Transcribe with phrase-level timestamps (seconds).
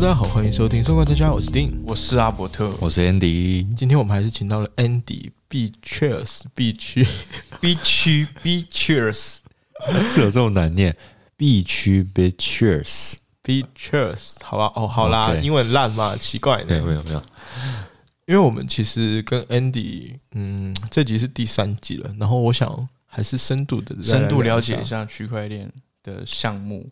[0.00, 3.66] Hello，大家好，欢迎收听《生活在家》，我是丁，我是阿伯特，我是 Andy。
[3.74, 7.04] 今天我们还是请到了 Andy B Cheers B 区
[7.60, 9.38] B 区 B Cheers，
[10.06, 10.96] 是有这种难念
[11.36, 14.72] ？B 区 B Cheers B Cheers，好吧？
[14.76, 16.86] 哦，好啦英文烂嘛，奇怪没有呢。
[16.86, 17.22] 没有没有，
[18.26, 24.84] 因为我们其实跟 Andy，嗯，这集是第三集了，然后我想还是深度的深度了解一。
[24.84, 25.72] 下区块链
[26.04, 26.88] 的项目。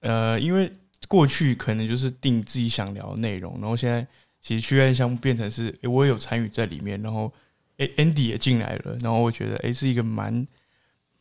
[0.00, 0.72] 呃，因为
[1.08, 4.06] 过去可能就是定自己想聊的内容，然后现在
[4.40, 7.32] 其实区块链项目变成是，诶、我也有参与在里面，然后
[7.78, 10.46] 诶、a n d y 也进来了，然后我觉得诶、是一个蛮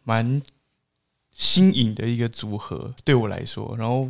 [0.03, 0.41] 蛮
[1.31, 3.75] 新颖的一个组合，对我来说。
[3.77, 4.09] 然后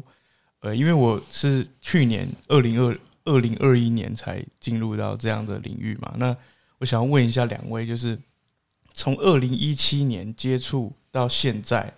[0.62, 6.36] 呃，因为我是去年二零二二零二一年才进入到这样的领域嘛，那
[6.80, 8.18] 我想要问一下两位，就是
[8.93, 11.93] 从二零一七年接触到现在，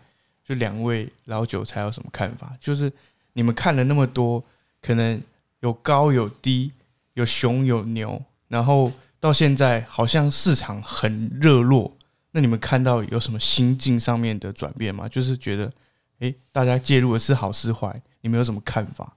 [0.45, 2.55] 就两位老韭菜有什么看法？
[2.59, 2.91] 就是
[3.33, 4.43] 你们看了那么多，
[4.81, 5.21] 可能
[5.61, 6.71] 有高有低，
[7.13, 11.91] 有熊有牛，然后到现在好像市场很热络，
[12.31, 15.07] 那你们看到有什么心境上面的转变吗？
[15.07, 15.71] 就是觉得，
[16.19, 18.01] 诶，大家介入的是好是坏？
[18.21, 19.13] 你们有什么看法？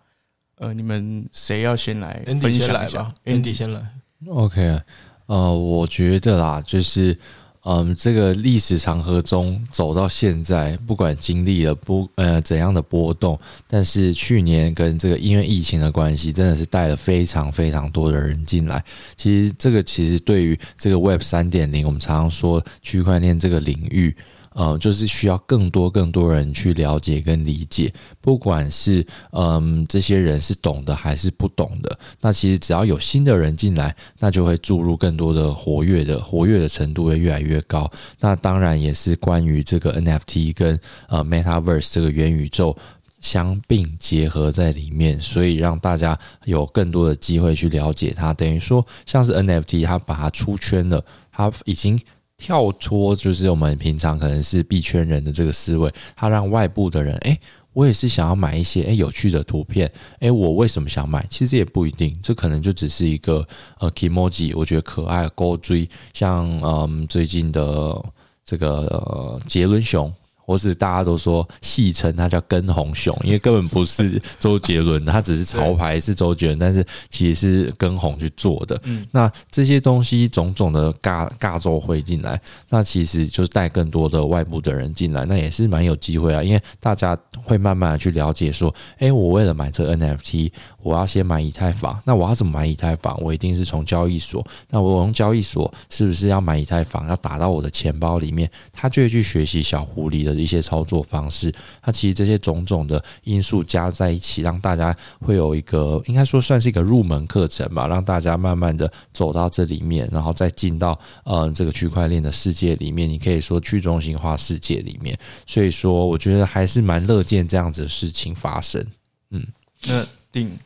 [0.56, 3.90] 呃，你们谁要先来分享一下先来吧，Andy 先来。
[4.28, 4.80] OK，
[5.26, 7.18] 呃，我觉得啦，就是
[7.64, 18.84] 嗯，这个历史长河中走到现在，不管经历了不呃怎样的波动，但是去年跟这个因为疫情的关系，真的是带了非常非常多的人进来。
[19.16, 24.14] 其实这个其实对于这个 Web 三点零，我们常常说区块链这个领域。
[24.54, 37.90] 呃，就是需要更多更多人去了解跟理解，不管是嗯这些人是懂的还是不懂的，那其实只要有新的人进来，那就会注入更多的活跃的活跃的程度会越来越高。
[38.18, 42.76] 那当然也是关于这个 NFT 跟呃 Metaverse 这个元宇宙。
[43.20, 48.34] 相并结合在里面，所以让大家有更多的机会去了解它。
[48.34, 51.98] 等于说，像是 NFT，它把它出圈了，它已经
[52.36, 57.38] 跳脱就是我们平常可能是币圈人的这个思维，它让外部的人，诶，
[57.72, 59.90] 我也是想要买一些诶有趣的图片，
[60.20, 61.24] 诶，我为什么想买？
[61.30, 63.46] 其实也不一定，这可能就只是一个
[63.78, 68.04] 呃 k i m o j i 我觉得可爱勾追，像嗯最近的
[68.44, 70.12] 这个、呃、杰伦熊。
[70.46, 78.78] 或是大家都说戏称他叫跟红熊，因为根本不是周杰伦，他只是潮牌是周杰伦，但是其实是跟红去做的。
[78.84, 90.50] 嗯那这些东西种种的尬尬奏会进来，那其实就是带更多的外部的人进来，那也是蛮有机会啊，因为大家会慢慢的去了解说，诶，我为了买这个 NFT，
[90.82, 93.18] 我要先买以太坊，那我要怎么买以太坊？
[93.22, 98.50] 我一定是从交易所，那我用交易所是不是要买以太坊，要打到我的钱包里面？
[98.72, 101.52] 他就会去学习小狐狸的一些操作方式。
[101.84, 113.08] 那其实这些种种的因素加在一起，让大家会有一个应该说算是一个入门课程吧，让大家慢慢的走到这里面，然后再进到呃这个区块链的世界里面。
[113.08, 118.84] 你可以说去中心化世界里面，所以说我觉得还是蛮乐见这样子的事情发生。
[119.30, 119.46] 嗯
[119.86, 120.58] 那定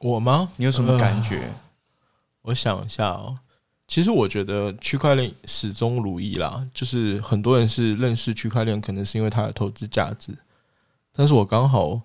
[0.00, 0.50] 我吗？
[0.56, 1.50] 你有什么感觉？
[2.42, 3.36] 我想一下哦，
[3.94, 10.36] 其实我觉得区块链始终如一啦，就是很多人是认识区块链，可能是因为它的投资价值，
[11.12, 12.00] 但是我刚好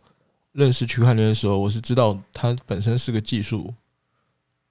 [0.51, 3.73] 认识区块链的时候，我是知道它本身是个技术，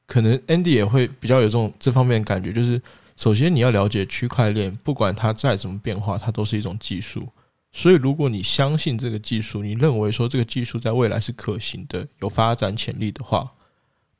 [0.07, 2.81] 可能 Andy 也会比较有这种这方面感觉，就是
[3.17, 7.29] 首先你要了解区块链，不管它再怎么变化，它都是一种技术。
[7.73, 13.51] 所以，如果你相信这个技术，你认为说这个技术在未来是可行的、有发展潜力的话，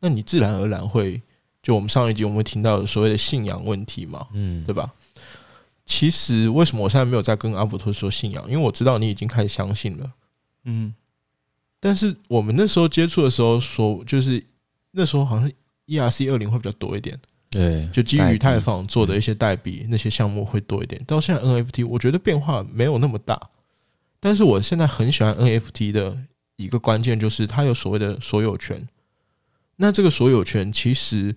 [0.01, 1.23] 那你自然而然会，
[1.69, 4.91] 就我们上一集我们听到的所谓的信仰问题嘛，嗯对吧？
[5.85, 8.43] 其实为什么我现在没有在跟阿伯托说信仰？
[8.51, 10.11] 因为我知道你已经开始相信了。
[10.65, 10.95] 嗯
[11.79, 14.43] 但是我们那时候接触的时候说，就是
[14.93, 15.53] 那时候好像
[15.87, 17.21] ERC 二零会比较多一点，
[17.51, 20.99] 对，就基于以太坊做的一些代币那些项目会多一点。
[21.05, 23.39] 到现在 NFT，我觉得变化没有那么大。
[24.19, 26.17] 但是我现在很喜欢 NFT 的
[26.57, 28.89] 一个关键就是它有所谓的所有权。
[29.77, 31.37] 那这个所有权其实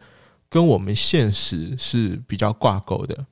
[0.52, 3.26] 跟我们现实是比较挂钩的。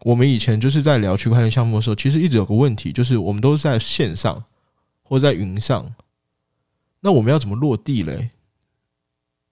[0.00, 4.42] 我们以前就是在聊区块链项目的时候，其实一直有个问题，就是我们都是在线上
[5.02, 5.94] 或在云上，
[7.00, 8.30] 那我们要怎么落地嘞？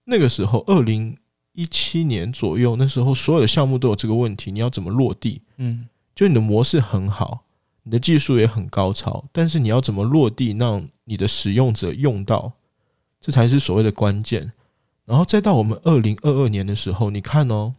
[0.05, 1.15] 那个时候，二零
[1.53, 5.43] 一七年左右，那时候所有的项目都有这个问题，你要怎么落地？
[5.57, 7.43] 嗯就你的模式很好，
[7.83, 12.53] 你的技术也很高超，但是你要怎么落地，让你的使用者用到，
[13.21, 14.51] 这才是所谓的关键。
[15.05, 17.75] 然后再到我们二零二二年的时候，你看哦，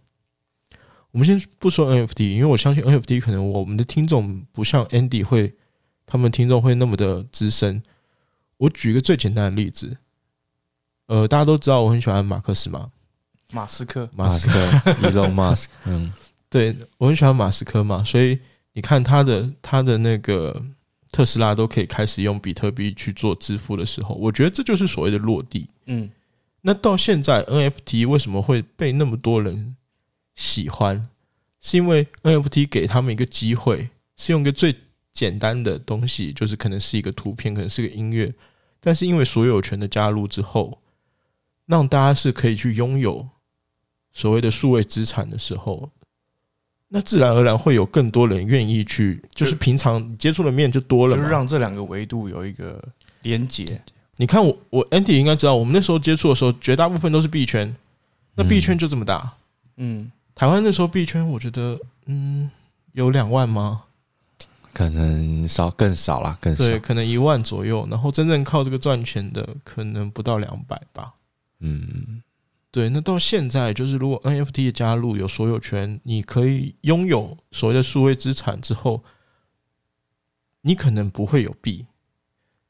[1.10, 5.54] 我们先不说 NFT，因为我相信 NFT 可能我们的听众不像 Andy 会，
[6.06, 7.82] 他们听众会那么的资深。
[8.58, 9.96] 我举一个最简单的例子，
[11.06, 12.90] 呃，大家都知道我很喜欢马克思嘛，
[13.50, 16.12] 马斯克，马斯马斯克，Elon Musk， 嗯，
[16.48, 18.38] 对我很喜欢马斯克嘛，所以
[18.72, 20.62] 你看他的他的那个
[21.12, 25.68] 特斯拉都可以开始用比特币去做支付的时候，我觉得这就是所谓的落地。
[25.86, 26.10] 嗯
[26.66, 29.76] 那到现在 NFT 为什么会被那么多人
[30.34, 31.08] 喜欢？
[31.60, 34.74] 是因为 NFT 给他们一个机会，是用一个最
[35.12, 38.34] 简单的东西，就是可能是一个图片，可能是个音乐，
[38.80, 40.82] 但是因为所有权的加入之后，
[41.66, 43.28] 让大家是可以去拥有
[44.12, 45.88] 所谓的数位资产的时候，
[46.88, 51.14] 那自然而然会有更多人愿意去，就是平常接触的面就多了。
[51.14, 52.82] 就是让这两个维度有一个
[53.22, 53.80] 连接。
[54.16, 57.74] 你看我我 Andy 应该知道，我们那时候接触的时候，绝大部分都是币圈，
[58.34, 59.34] 那币圈就这么大。
[59.76, 62.50] 嗯，台湾那时候币圈，我觉得嗯
[62.92, 63.82] 有两万吗？
[64.72, 66.62] 可能少更少啦，更少。
[66.62, 67.86] 对，可能一万左右。
[67.90, 71.14] 然后真正靠这个赚钱的，可能不到两百吧。
[71.60, 72.22] 嗯，
[72.70, 79.02] 对，那到现在就是，如果 NFT 的加入有所有权，你可以拥有所谓的数位资产之后，
[80.60, 81.86] 你可能不会有币，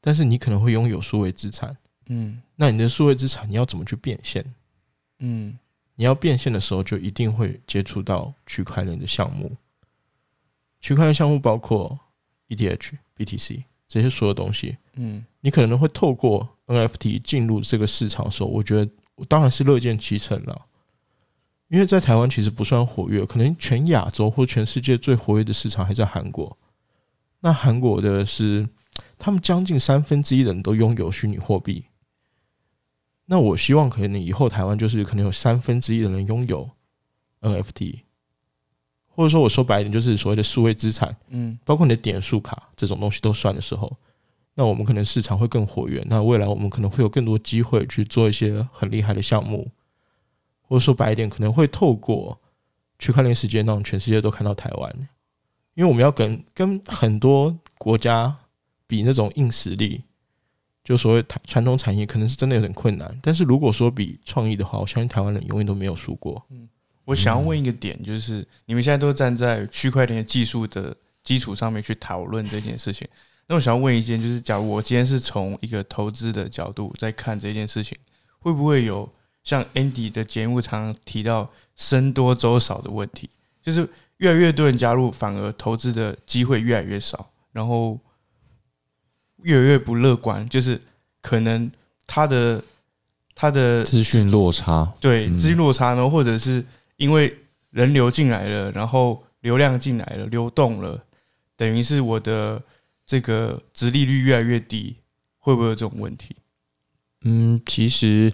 [0.07, 1.75] 但是你可能会拥有数位资产。
[2.07, 4.41] 嗯那你的数位资产你要怎么去变现？
[5.19, 5.59] 嗯
[5.95, 9.51] 你要变现的时候，就一定会接触到区块链的项目。
[10.79, 11.99] 区块链项目包括
[12.47, 20.67] ETH、BTC 这些所有东西，嗯你可能会透过 NFT 进入这个市场的时候，我觉得我当然是乐见其成了。
[21.67, 26.57] 因为在台湾其实不算活跃，可能全亚洲或全世界最活跃的市场还在韩国。
[27.41, 28.65] 那韩国的是，
[29.17, 31.85] 他们将近三分之一的人都拥有虚拟货币。
[33.25, 36.69] 那我希望可能以后台湾就是可能有三分之一的人拥有
[37.41, 38.01] NFT，
[39.07, 43.97] 或者说我说白一点，就是所谓的数位资产，嗯包括你的点数卡这种东西都算的时候，
[44.53, 46.01] 那我们可能市场会更活跃。
[46.07, 49.69] 那未来我们可能会有更多机会去做一些很厉害的项目，
[50.61, 52.39] 或者说白一点，可能会透过
[52.97, 54.95] 区块链世界让全世界都看到台湾，
[55.73, 58.37] 因为我们要跟跟很多国家
[58.87, 60.01] 比那种硬实力，
[60.83, 63.19] 就所谓传统产业可能是真的有点困难。
[63.21, 66.43] 但是如果说比创意的话，我相信台湾人永远都没有输过。
[66.49, 66.67] 嗯
[67.05, 70.93] 我想要问一个点，就是你们现在都站在区块链技术的
[71.23, 73.07] 基础上面去讨论这件事情。
[73.47, 77.97] 那我想要问一件，就是假如我今天是从一个投资的角度在看这件事情，
[78.39, 79.09] 会不会有
[79.41, 83.29] 像 Andy 的节目常常提到僧多粥少的问题？
[83.61, 83.87] 就是
[84.17, 87.97] 越来越多人加入，反而投资的机会越来越少，然后
[89.43, 90.79] 越来越不乐观，就是
[91.21, 91.71] 可能
[92.05, 92.63] 他的
[93.35, 96.65] 他的资讯落差，嗯对资讯落差呢，或者是
[96.97, 97.37] 因为
[97.69, 101.03] 人流进来了，然后流量进来了，流动了，
[101.55, 102.61] 等于是我的
[103.05, 104.95] 这个殖利率越来越低，
[105.37, 106.35] 会不会有这种问题？
[107.21, 108.31] 嗯，其实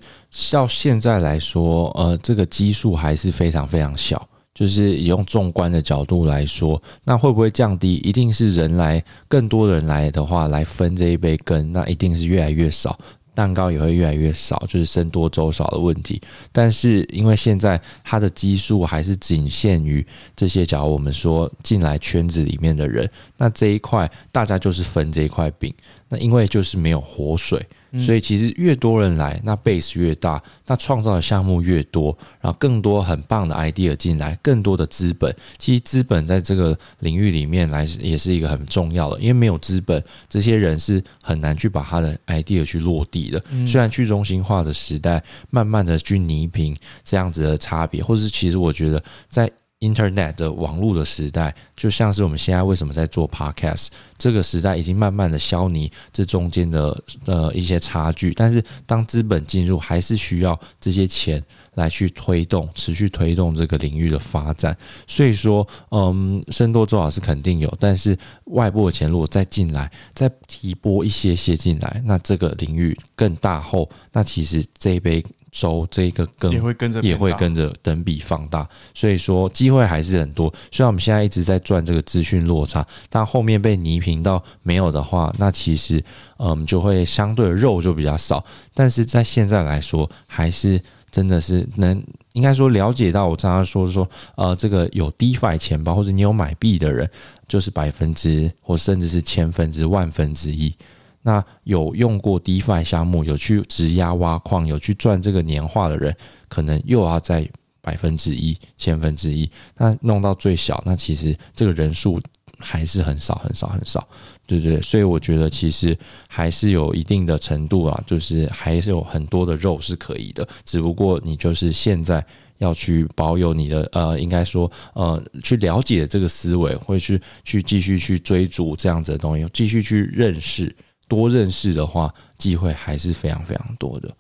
[0.52, 4.28] 到现在来说，呃，这个基数还是非常非常小。
[4.54, 7.96] 就是以用纵观的角度来说，那会不会降低？
[7.96, 12.98] 一定是人来更多人来的话，来分这一杯羹，那一定是越来越少，
[13.34, 16.22] 蛋糕也会越来越少，就是僧多粥少的问题。
[16.52, 25.74] 但是因为现在它的基数还是仅限于这些，假如我们说进来圈子里面的人，那这一块大家就是分这一块饼。
[26.14, 27.60] 那因为就是没有活水，
[28.00, 35.36] 所以其实越多人来，那 base 越大，那创造的项目越多，然后更多很棒的 idea 进来，更多的资本。
[35.58, 43.44] 其实资本在这个领域里面来也是一个很重要的，因为没有资本，这些人是很难去把他的 idea 去落地的。
[43.66, 49.52] 虽然去中心化的时代慢慢的去弥平这样子的差别，或是其实我觉得在
[49.84, 53.88] Internet 的网络的时代，就像是我们现在为什么在做 Podcast
[54.18, 58.34] 这个时代，已经慢慢的消弭这中间的呃一些差距。
[58.34, 64.76] 但是当资本进入，还是需要这些钱来去推动、持续推动这个领域的发展。
[65.06, 75.22] 所以说，嗯，深多周老师肯定有，但是外部的钱如果再进来，再提拨一些些进来，那这个领域更大后，那其实这一杯
[75.54, 80.52] 粥这一个更也会跟着也会跟着等比放大，所以说机会还是很多。
[80.72, 86.04] 虽然我们现在一直在赚这个资讯落差，但后面被泥平到没有的话，那其实
[86.40, 88.44] 嗯就会相对的肉就比较少。
[88.74, 90.82] 但是在现在来说，还是
[91.12, 97.08] 真的是能应该说了解到我常常说说呃这个有 DeFi 钱包或者你有买币的人，
[97.48, 100.76] 就是百分之或甚至是千分之万分之一。
[101.24, 106.16] 那有用过 DeFi 项目，有去质押挖矿，有去赚这个年化的人，
[106.48, 107.50] 可能又要在
[107.82, 112.22] 百分之一、千分之一，那弄到最小，那其实这个人数
[112.60, 114.08] 还是很少、很少、很少。
[114.46, 122.24] 对不对，所以我觉得其实还是有一定的程度啊，就是还是有很多的肉是可以的，只不过你就是现在
[122.58, 130.76] 要去保有你的呃，应该说呃，去了解这个思维，会去去继续去追逐这样子的东西，继续去认识，
[131.08, 134.16] 多认识的话，机会还是非常非常多的。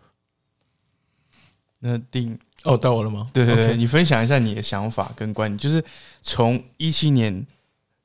[1.79, 3.29] 那定哦，到我了吗？
[3.33, 5.83] 对对对你分享一下你的想法跟观点，就是
[6.21, 7.45] 从一七年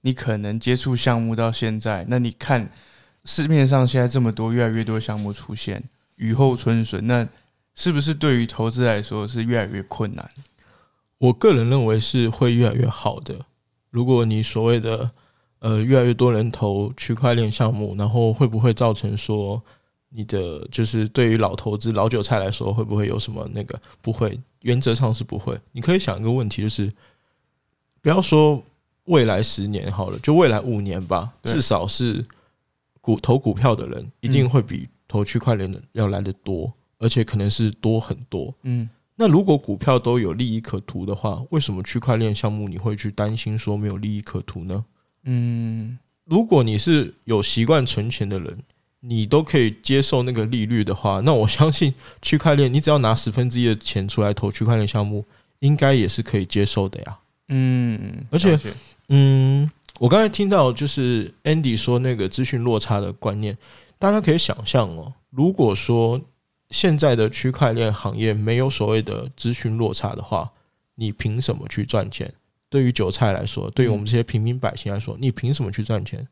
[0.00, 2.70] 你可能接触项目到现在，那你看
[3.24, 5.84] 市面上现在这么多越来越多项目出现，
[6.16, 7.28] 雨后春笋，那
[7.74, 10.28] 是不是对于投资来说是越来越困难？
[11.18, 13.46] 我个人认为是会越来越好的。
[13.90, 15.10] 如果你所谓的
[15.60, 19.62] 呃越来越多人投区块链项目，然后会不会造成说
[20.08, 23.80] 你的就是对于老投资老韭菜来说会不会有什么那个？
[24.00, 25.58] 不会，原则上是不会。
[25.72, 26.92] 你可以想一个问题，就是
[28.00, 28.62] 不要说
[29.04, 32.24] 未来十年好了，就未来五年吧，至少是
[33.00, 38.54] 股投股票的人一定会比投区块链的要来的多，而且可能是多很多。
[38.62, 38.88] 嗯
[39.20, 44.84] 那如果股票都有利益可图的话，为什么区块链项目你会去担心说没有利益可图呢？
[45.30, 48.58] 嗯如果你是有习惯存钱的人，
[49.00, 55.24] 你都可以接受那个利率的话，那我相信区块链，你只要拿十分之一的钱出来投区块链项目，
[55.60, 57.18] 应该也是可以接受的呀。
[57.48, 58.58] 嗯，而且
[59.08, 63.56] 嗯，我刚才听到就是 Andy 说那个资讯落差的观念，
[63.98, 66.20] 大家可以想象哦，如果说
[66.70, 70.50] 现在的区块链行业没有所谓的资讯落差的话，
[70.96, 72.34] 你凭什么去赚钱？
[72.70, 76.26] 对于韭菜来说，对于我们这些平民百姓来说，你凭什么去赚钱？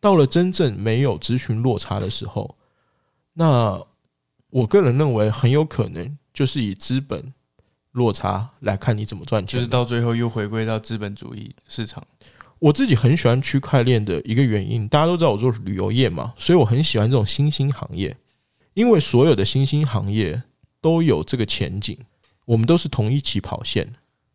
[0.00, 2.56] 到了真正没有咨询落差的时候，
[3.32, 3.82] 那
[4.50, 7.32] 我个人认为很有可能就是以资本
[7.92, 9.58] 落差来看你怎么赚钱的。
[9.58, 12.06] 就是到最后又回归到资本主义市场。
[12.58, 18.16] 我自己很喜欢区块链的一个原因，大家都知道我做旅游业嘛，所以我很喜欢这种新兴行业，
[18.74, 20.42] 因为所有的新兴行业
[20.80, 21.98] 都有这个前景，
[22.46, 23.94] 我们都是同一起跑线，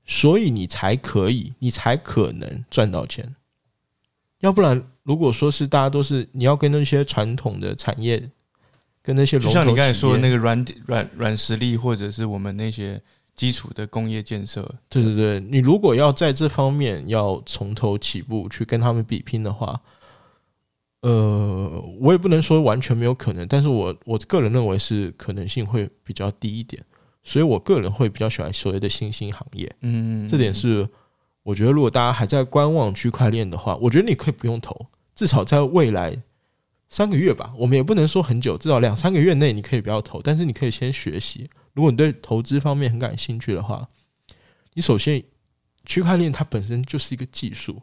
[0.09, 3.35] 所以你才可以，你才可能赚到钱。
[4.39, 8.27] 要不然，如果说是大家都是你要跟那些传统的产业，
[9.03, 12.99] 跟那些就像你刚才说的那个软软软实力，或者是我们那些
[13.35, 19.79] 基础的工业建设，对对对，你如果要在这方面要从头起步去跟他们比拼的话，
[21.01, 26.83] 呃，我也不能说完全没有可能，但是我我个人认为是可能性会比较低一点，
[27.23, 30.87] 所以我个人会比较喜欢所谓的新兴行业，嗯，这点是
[31.43, 36.21] 我觉得如果大家还在观望区块链的话，我觉得你可以不用投，至少在未来
[36.87, 41.49] 三个月吧，我们也不能说很久，至少两三个月内你可以不要投，但是你可以先学习。
[41.73, 43.87] 如果你对投资方面很感兴趣的话，
[44.73, 45.23] 你首先
[45.85, 47.81] 区块链它本身就是一个技术，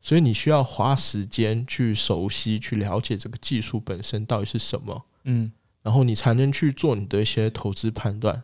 [0.00, 5.50] 所以你需要花时间去熟悉、去了解这个技术本身到底是什么，嗯
[5.82, 8.42] 然后你才能去做你的一些投资判断。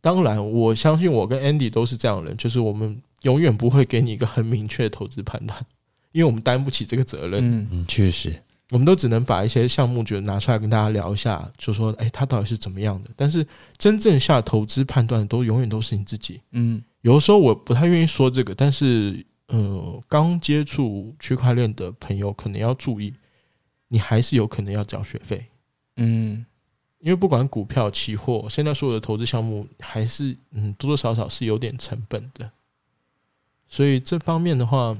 [0.00, 5.58] 当然，我相信我跟 Andy 都是这样的人，就是我们永远不会给你一个很明确的投资判断，
[6.12, 7.40] 因为我们担不起这个责任。
[7.44, 8.34] 嗯嗯，确实，
[8.70, 13.10] 我们都只能把一些项目觉得拿出来跟大家聊一下，就说，哎，它到底是怎么样的？
[13.14, 16.40] 但是真正下投资判断的都永远都是你自己。
[16.52, 23.12] 嗯有的时候我不太愿意说这个，但是，呃，刚接触区块链的朋友可能要注意，
[23.88, 25.46] 你还是有可能要交学费，
[25.96, 26.44] 嗯
[27.00, 32.50] 因为不管股票、期货，现在所有的投资项目还是嗯多多少少是有点成本的，
[33.68, 34.96] 所以这方面的话，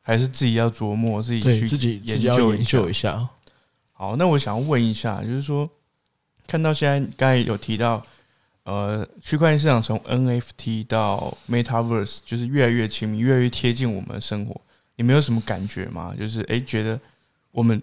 [0.00, 3.28] 还是自己要琢磨，自己去对自己自己研究一下。
[3.92, 5.68] 好，那我想问一下，就是说，
[6.46, 8.02] 看到现在刚才有提到，
[8.62, 14.58] 呃，区块链市场从 NFT 到 Metaverse，就是越来越亲密，越来越贴近我们的生活。
[14.96, 16.14] 你们有什么感觉吗？
[16.18, 16.98] 就是诶，觉得
[17.50, 17.82] 我们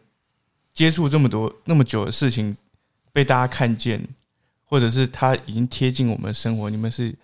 [0.74, 2.56] 接触这么多那么久的事情
[3.18, 4.00] 被大家看见，
[4.64, 7.18] 或者是它已经贴近我们的生活，你们是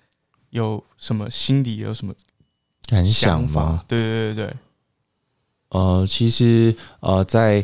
[0.50, 2.12] 有什么心里有什么
[2.88, 3.84] 感想吗？？
[3.88, 4.54] 对对对对，
[5.70, 7.64] 呃，其实呃，在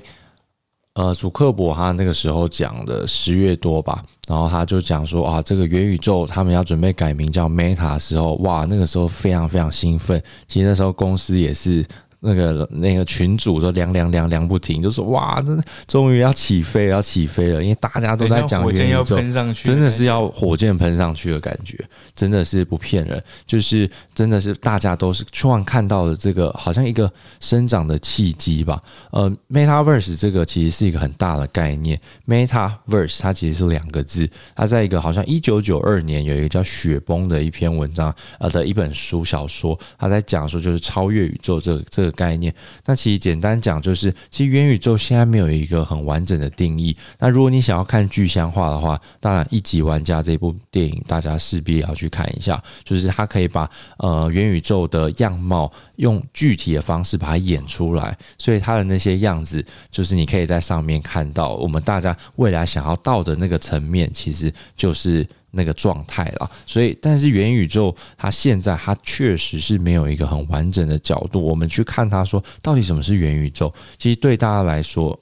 [0.94, 10.22] 呃祖克伯他那个时候讲的十月多吧，然后他就讲说啊，这个元宇宙他们要准备改名叫 Meta 的时候，哇，那个时候非常非常兴奋。
[10.46, 11.84] 其实那时候公司也是。
[12.22, 21.78] 那个那个群主都凉凉凉凉不停，就说哇，真的终于要起飞了，要起飞了，因为大家都在讲火箭要喷上去，真的是要火箭喷上去的感觉，
[22.16, 28.82] 真的是不骗人，就是真的是大家都是突然看到了这个好像一个生长的契机吧。
[29.12, 42.54] 呃，Metaverse 这个其实是一个很大的概念，Metaverse 它其实是两个字，它在一个好像一九九二年有一个叫雪崩的一篇文章呃的一本书小说，他在讲说就是超越宇宙这个这个个概念。
[42.86, 46.96] 那其实简单讲，就是其实元宇宙现在没有一个很完整的定义。
[47.20, 66.50] 那如果你想要看具象化的话，当然《一级玩家》这部电影大家势必要去看一下，就是它可以把呃元宇宙的样貌用具体的方式把它演出来，所以它的那些样子，就是你可以在上面看到我们大家未来想要到的那个层面，其实就是那个状态了。
[66.66, 73.74] 所以，但是元宇宙它现在它确实是没有一个很完整的角度，我们去看它说到底什么是元宇宙。
[73.98, 75.18] 其实对大家来说，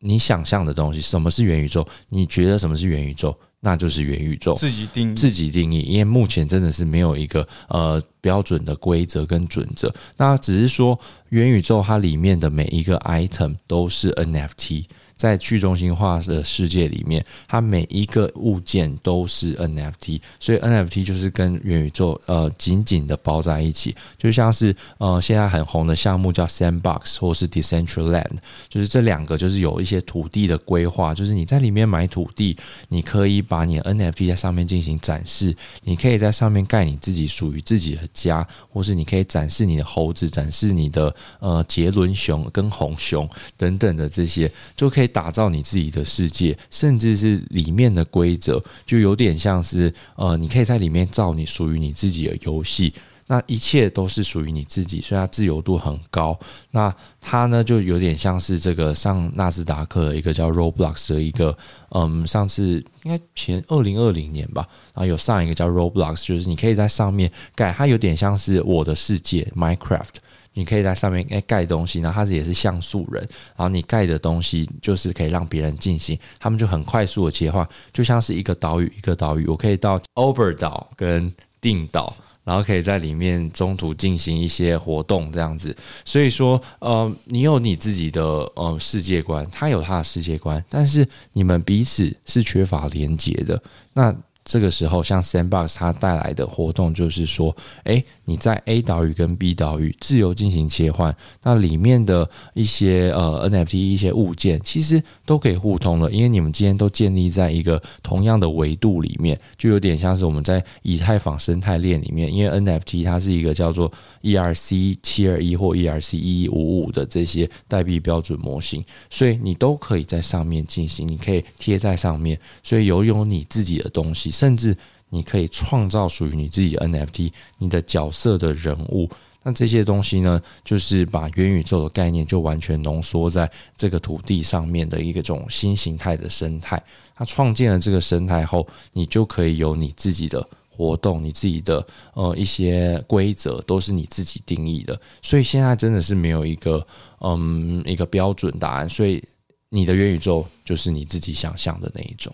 [0.00, 1.86] 你想象的东西，什么是元宇宙？
[2.08, 3.36] 你觉得什么是元宇宙？
[3.60, 9.92] 那就是元宇宙自己定义，自己定义，因为目前真的是没有一个呃标准的规则跟准则。
[10.16, 10.96] 那只是说
[11.30, 14.84] 元宇宙它里面的每一个 item 都是 NFT。
[15.18, 28.36] 在去中心化的世界里面，它每一个物件都是 NFT，所以 NFT 就是跟元宇宙呃紧紧的包在一起，就像是呃现在很红的项目叫 Sandbox 或是 Decentraland，
[28.68, 32.56] 就是这两个就是有一些土地的规划，就是你在里面买土地，
[32.88, 45.07] 你可以把你的 NFT 在上面进行展示，你可以在上面盖你自己属于自己的家，或是你可以展示你的猴子，展示你的呃杰伦熊跟红熊等等的这些，就可以。
[45.08, 52.92] 打造你自己的世界，甚至是里面的规则，就有点像是呃，你可以在里面造你属于你自己的游戏。
[53.30, 56.38] 那一切都是属于你自己，所以它自由度很高。
[56.70, 61.54] 那它呢，就有点像是这个上纳斯达克的一个叫 Roblox 的一个，
[61.90, 70.14] 嗯，上次应该前二零二零年吧，然后有上一个叫 Roblox，就是你可以在上面盖，它有点像是我的世界 Minecraft。
[70.58, 73.22] 你可以在上面诶盖东西，然后它也是像素人，
[73.56, 82.12] 然后你盖的东西就是可以让别人进行，他们就很快速的切换，就像是一个岛屿一个岛屿，我可以到 Over 岛跟定岛，
[82.42, 85.76] 然后可以在里面中途进行一些活动这样子。
[86.04, 88.20] 所以说，呃，你有你自己的
[88.56, 93.62] 呃世界观，他有他的世界观，但是你们彼此是缺乏连接的。
[93.92, 94.12] 那
[94.48, 124.30] 这个时候，像 Sandbox 它带来的活动就是说，诶，你在 A 岛屿跟 B 岛屿自由进行切换，那里面的一些呃 NFT 一些物件其实都可以互通了，因为你们今天都建立在一个同样的维度里面，就有点像是我们在以太坊生态链里面，因为 NFT 它是一个叫做 ERC 七二一或 ERC 一一五五的这些代币标准模型，所以你都可以在上面进行，你可以贴在上面，所以有有你自己的东西。
[124.38, 124.76] 甚至
[125.08, 129.10] 你可以创造属于你自己的 NFT，你的角色的人物，
[129.42, 136.80] 那这些东西呢，就是把元宇宙的概念就完全浓缩在这个土地上面的一个种新形态的生态。
[137.16, 145.00] 它创建了这个生态后，你就可以有你自己的活动，你自己的呃一些规则都是你自己定义的。
[145.20, 146.86] 所以现在真的是没有一个
[147.22, 149.20] 嗯一个标准答案，所以
[149.68, 152.32] 你的元宇宙就是你自己想象的那一种。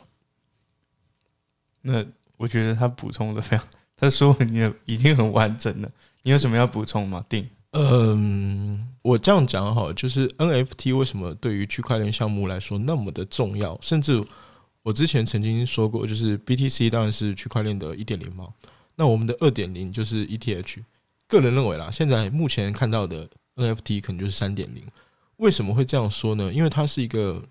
[1.87, 2.05] 那
[2.38, 3.66] 我觉得他补充的非常，
[3.97, 5.90] 他说你已经很完整了。
[6.23, 7.23] 你有什么要补充吗？
[7.29, 13.79] 定，嗯，我这样讲好，就是 NFT 为什么对于区块链项目来说那么的重要？
[13.83, 14.25] 甚至
[14.83, 18.49] 我之前曾经说过，就是 BTC 当然是区块链的一点零嘛。
[18.97, 20.83] 那我们的二点零就是 ETH。
[21.27, 24.83] 个人认为啦，现在目前看到的 NFT 可能就是三点零。
[25.37, 26.53] 为什么会这样说呢？
[26.53, 27.42] 因为它是一个，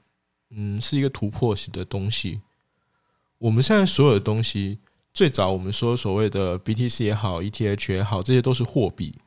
[0.51, 2.41] 嗯，是一个突破性的东西。
[3.43, 4.79] 我们现在所有的东西，
[5.13, 9.17] 最早我们说所谓的 BTC 也好，ETH 也好，这些都是货币。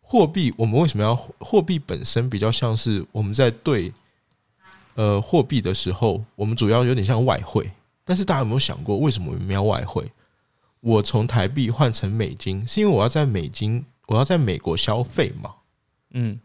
[0.00, 3.92] 货币，我们为什么要货币本身比较像是我们在对
[4.94, 7.68] 呃货币的时候，我们主要有点像外汇。
[8.04, 10.08] 但是大家有没有想过，为什么我们要外汇？
[10.78, 15.56] 我从台币换成美金，是因为我要在美金，我要在美国消费嘛？
[16.10, 16.38] 嗯，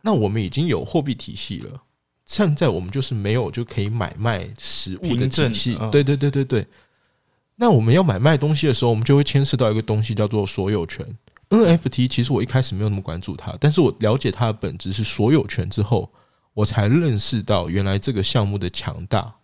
[0.00, 1.82] 那我们已经有货币体系了。
[2.30, 6.64] 现在我们就是没有就可以买卖实物的体系，对对对对对。
[7.56, 11.04] 那我们要买卖东西的时候，我们就会牵涉到一个东西叫做所有权。
[11.48, 16.08] NFT 其实我一开始没有那么关注它，但是我了解它的本质是所有权之后，
[16.54, 19.34] 我才认识到原来这个项目的强大。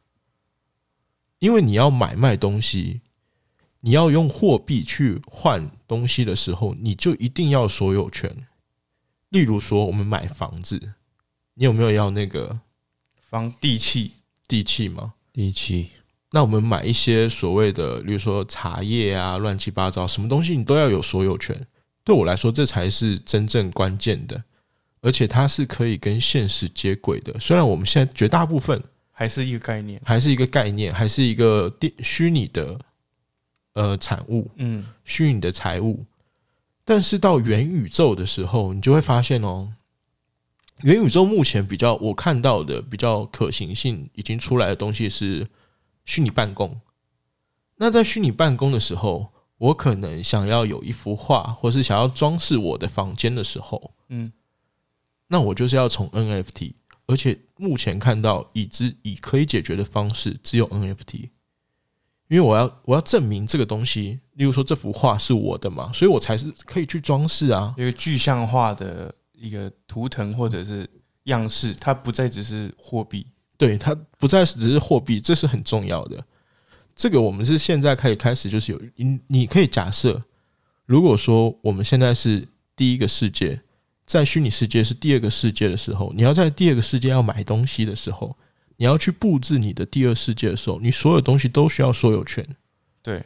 [1.40, 3.00] 因为你要买卖东西，
[3.80, 8.32] 你要用货币去换东西的时候，你就一定要所有权。
[9.30, 10.92] 例如说，我们买房子，
[11.54, 12.60] 你有没有要那个？
[13.36, 14.12] 房地契，
[14.48, 15.12] 地契吗？
[15.30, 15.90] 地契。
[16.30, 21.54] 那我们买一些所谓的，比如说茶叶啊，乱七八糟，什么东西你都要有所有权。
[22.02, 24.42] 对我来说，这才是真正关键的，
[25.02, 27.38] 而且它是可以跟现实接轨的。
[27.38, 32.80] 虽然我们现在绝大部分还是一个概念，还是一个概念，还是一个电虚拟的
[33.74, 36.06] 呃产物，嗯，虚拟的财物。
[36.86, 39.70] 但是到元宇宙的时候，你就会发现哦，
[40.82, 45.46] 元宇宙目前比较我看到的比较可行性已经出来的东西是
[46.04, 46.80] 虚拟办公。
[47.76, 54.32] 那在虚拟办公的时候，我可能想要有一幅画，或是想要装饰我的房间的时候，嗯，
[55.28, 56.74] 那我就是要从 NFT，
[57.06, 61.30] 而且目前看到已知已可以解决的方式只有 NFT，
[62.28, 67.74] 因为我要我要证明这个东西，例如说这幅画是我的嘛，所以我才是可以去装饰啊。
[67.78, 70.88] 一个具象化的一个图腾或者是
[71.24, 73.26] 样式，它不再只是货币。
[73.58, 76.24] 对，它不再是只是货币，这是很重要的。
[76.94, 80.22] 这个我们是现在可以开始，就是有你你可以假设，
[80.84, 83.60] 如果说我们现在是第一个世界，
[84.04, 88.36] 在虚拟世界是第二个世界的时候，你要在第二个世界要买东西的时候，
[88.76, 92.46] 你要去布置你的第二世界的时候，你所有东西都需要所有权。
[93.02, 93.24] 对，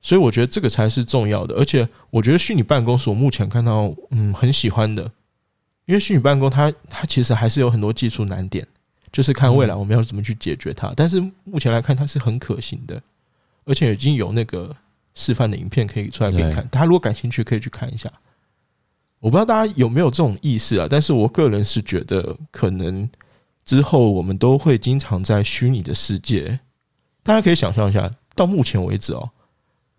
[0.00, 1.54] 所以我觉得这个才是重要的。
[1.56, 5.10] 而且我觉得虚拟办公室我目前看到嗯很喜欢的，
[5.88, 8.64] 因为虚拟办公它它其实还是有很多技术难点。
[9.10, 13.00] 就是看未来我们要怎么去解决它，但是目前来看它是很可行的，
[13.64, 14.76] 而且已经有那个
[15.14, 16.56] 示范的影片可以出来给你看。
[16.68, 18.12] 大家如果感兴趣，可以去看一下。
[19.18, 20.86] 我不知道大家有没有这种意识啊？
[20.88, 23.08] 但是我个人是觉得，可能
[23.64, 26.60] 之后我们都会经常在虚拟的世界。
[27.22, 29.30] 大家可以想象一下，到目前为止哦，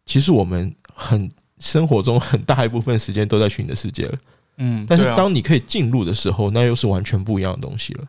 [0.05, 4.17] 其实我们很生活中很大一部分时间都在虚拟的世界了。
[4.59, 8.05] 嗯，但是当你可以进入的时候，那又是完全不一样的东西了。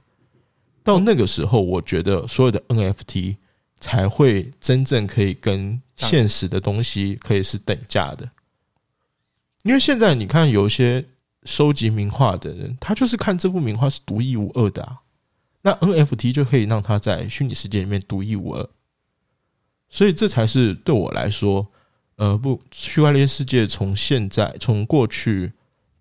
[0.83, 3.37] 到那个时候，我觉得所有的 NFT
[3.79, 8.29] 才会真正可以跟现实的东西可以是等价的。
[9.63, 11.05] 因为现在你看，有一些
[11.45, 14.99] 收集名画的人，他就是看这幅名画是独一无二的啊。
[15.63, 18.69] 那 NFT 就可以让他在虚拟世界里面独一无二。
[19.91, 21.67] 所以这才是对我来说，
[22.17, 25.53] 呃，不，区块链世界从现在从过去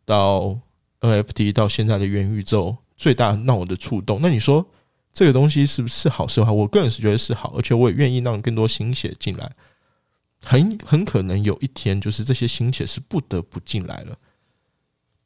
[0.10, 0.58] 到
[1.02, 2.76] NFT 到现在的元宇宙。
[2.98, 4.66] 最大让我的触动，那你说
[5.14, 6.52] 这个东西是不是好是坏？
[6.52, 9.50] 我个人是觉得是好，而且我也愿意让更多新血进来。
[10.44, 14.18] 很很可能有一天，就是这些新血是不得不进来了。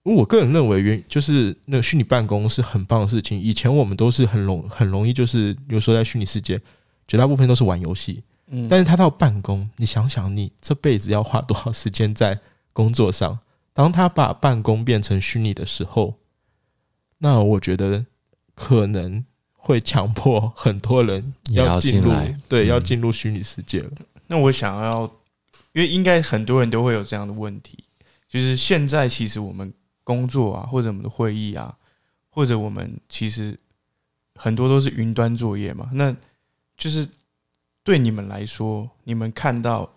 [0.04, 3.42] 我个人认为，原就是那个虚拟办公是很棒的事情。
[3.42, 6.62] 以前我们都是很容很容易，就是比如说在虚拟世界，
[7.08, 8.24] 绝大部分都是玩游戏。
[8.50, 12.40] 嗯，但是他到办公，你想想，你这辈子要花多少时间在
[12.72, 13.40] 工作上？
[13.74, 16.16] 当他把办公变成虚拟的时候。
[17.20, 18.06] 那我觉得
[18.54, 22.12] 可能会强迫很多人要进入，
[22.50, 23.92] 对，要进入虚拟世界了。
[24.28, 25.04] 那我想要，
[25.72, 27.82] 因为应该很多人都会有这样的问题，
[28.28, 31.74] 就是现在其实我们工作啊，或者我们的会议啊，
[32.30, 33.58] 或者我们其实
[34.36, 35.90] 很多都是云端作业嘛。
[35.94, 36.14] 那
[36.78, 37.08] 就是
[37.86, 39.90] 对你们来说，你们看到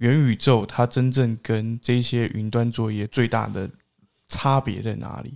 [0.00, 3.70] 元宇宙它真正跟这些云端作业最大的
[4.28, 5.34] 差别在哪里？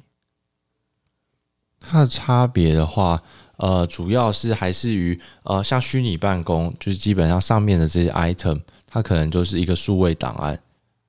[1.80, 3.20] 它的差别的话，
[3.58, 10.58] 呃，主要是还是于呃，像虚拟办公，就是基本上上面的这些 item，它可能就是一个数位档案。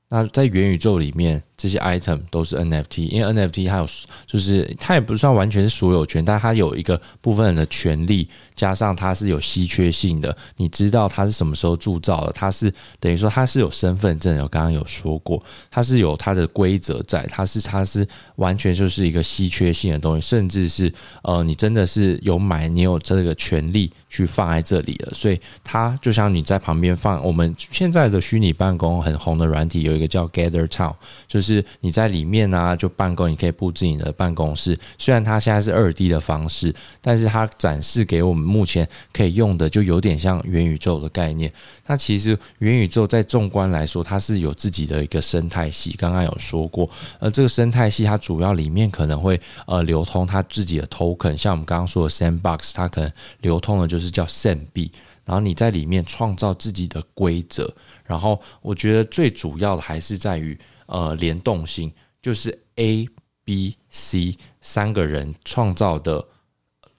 [0.10, 3.88] 那在元宇宙里面，这些 item 都是 NFT，因为 NFT 它有，
[4.26, 8.28] 就是它也不算完全是所有权，但它有一个部分人的权利。
[8.56, 12.32] 加上它是有稀缺性的，你知道它是什么时候铸造的？
[12.32, 20.90] 它是等于说它是有身份证，我刚刚有说过，它是有它的规则在，它是它是完全就是一个稀缺性的东西，甚至是
[21.24, 27.22] 呃，你真的是有买，你有这个权利去放在这里了，所以它就像你在旁边放。
[27.26, 30.96] 我们现在的虚拟办公很红的软体有一个叫 Gather Town，
[31.28, 34.76] 就是是你在里面啊就办公，你可以布置你的办公室。
[34.98, 38.56] 虽然它现在是二 D 的方式，但是它展示给我们。
[38.56, 41.52] 目前可以用的就有点像元宇宙的概念。
[41.88, 45.94] 那其实元宇宙在纵观来说，它是有自己的一个生态系。
[45.98, 54.90] 刚刚有说过，呃，这个生态系它主要里面可能会呃流通它自己的 token，像我们刚刚说的 Sandbox，它可能流通的就是叫 Sand 币。
[55.26, 57.74] 然后你在里面创造自己的规则。
[58.06, 63.08] 然后我觉得最主要的还是在于呃联动性，就是 A、
[63.44, 66.26] B、C 三个人创造的。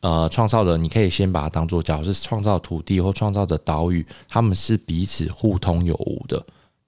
[0.01, 6.41] 呃，创造的你可以先把它当做，假如是创造土地或创造的岛屿，他们是彼此互通有无的。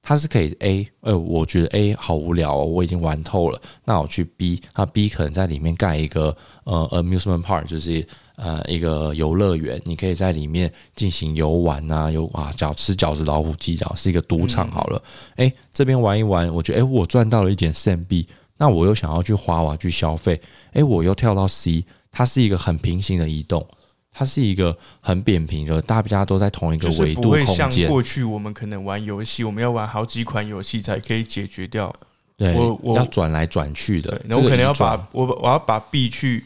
[0.03, 3.61] 它是可以 A，呃，我觉得 A 好无聊哦，我已经玩透了。
[3.85, 8.07] 那我去 B，那 B 可能在里面盖一个呃 amusement park，就是
[8.39, 15.03] 呃一个游乐园，你可以在里面进行游玩啊，有啊饺吃饺子老虎鸡脚是一个赌场好了。
[15.37, 20.41] 哎，这边玩一玩，我觉得哎我赚到了一点 C B，那我又想要去花瓦去消费，
[20.73, 21.85] 哎我又跳到 C。
[22.11, 23.65] 它是一个很平行的移动，
[24.11, 27.87] 它是一个很扁平的，大家都在同一个维度空间。
[27.87, 31.95] 过去我们可能玩游戏，我们要玩好几款游戏才可以解决掉
[32.39, 36.43] 对，我我要转来转去的那，，我可能要把我我要把币去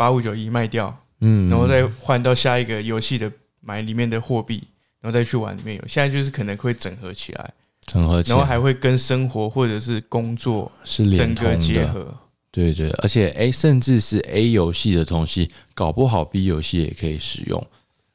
[0.00, 4.66] 八五九一卖掉，嗯，然后再换到下一个游戏的买里面的货币，
[4.98, 5.86] 然后再去玩里面有。
[5.86, 7.52] 现在就是可能会整合起来，
[7.84, 12.16] 整合起来，然后还会跟生活或者是工作是连整个结合。
[12.50, 17.62] 对对，而且 A 甚至是 A 游戏的东西，搞不好 B 游戏也可以使用。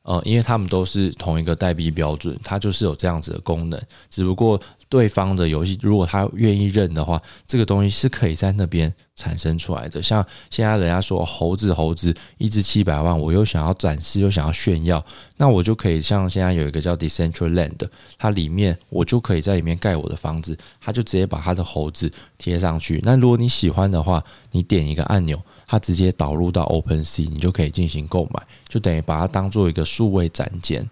[0.02, 3.80] 呃，因为他们都是同一个代币标准，它就是有这样子的功能。
[4.10, 10.02] 只不过对方的游戏，如果他愿意认的话，这个东西是可以在那边产生出来的。
[10.02, 15.04] 像现在人家说猴子猴子一只七百万，我又想要展示又想要炫耀，
[15.38, 23.02] 那我就可以像现在有一个叫 Decentraland，它里面我就可以在里面盖我的房子，它就直接把它的猴子贴上去。
[23.04, 30.88] 那如果你喜欢的话，你点一个按钮，它直接导入到 OpenSea，你就可以进行购买，就等于把它当做一个数位展件。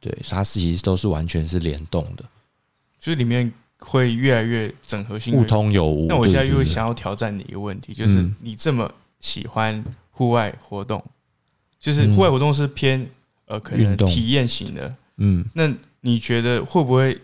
[0.00, 2.24] 对，它其实都是完全是联动的，
[3.06, 5.44] 就是里面会越来越整合性互。
[5.44, 6.08] 通有无。
[6.08, 11.00] 那我现在又想要挑战你一个问题，就是嗯你这么喜欢户外活动，
[11.78, 13.08] 就是嗯户外活动是偏
[13.44, 17.16] 呃可能体验型的，嗯，那你觉得会不会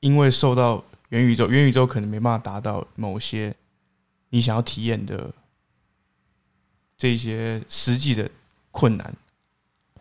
[0.00, 3.54] 因为受到元宇宙，元宇宙可能没办法达到某些
[4.28, 5.30] 你想要体验的
[6.98, 8.30] 这些实际的
[8.70, 9.14] 困难？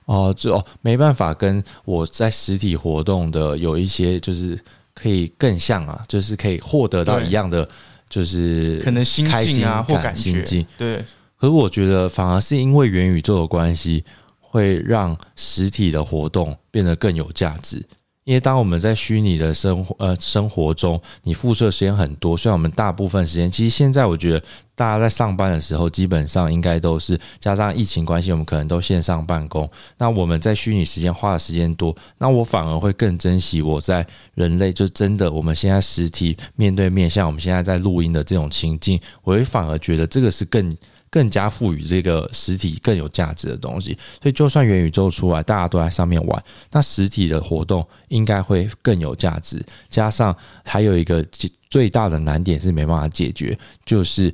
[0.04, 4.62] 哦，这哦没办法跟我在实体活动的有一些就是
[4.94, 7.68] 可以更像啊，就是可以获得到一样的，
[8.10, 10.98] 就是可能心开心境啊或感觉心境。，对，
[11.38, 14.04] 可是我觉得反而是因为元宇宙的关系，
[14.40, 17.84] 会让实体的活动变得更有价值。
[18.24, 24.42] 因为当我们在虚拟的生活呃生活中，你辐射时间很多，虽然我们大部分时间，其实现在我觉得
[24.76, 29.70] 大家在上班的时候，基本上应该都是加上疫情关系，我们可能都线上办公。
[29.98, 34.06] 那我们在虚拟时间花的时间多，那我反而会更珍惜我在
[34.36, 40.76] 人类就真的我们现在实体面对面，像我们现在在录音的这种情境，我会反而觉得这个是更
[41.14, 43.96] 更加赋予这个实体更有价值的东西。
[44.20, 49.64] 所以，就算元宇宙出来，大家都在上面玩，那实体的活动应该会更有价值。
[49.92, 54.34] 加上还有一个解最大的难点是没办法解决，就是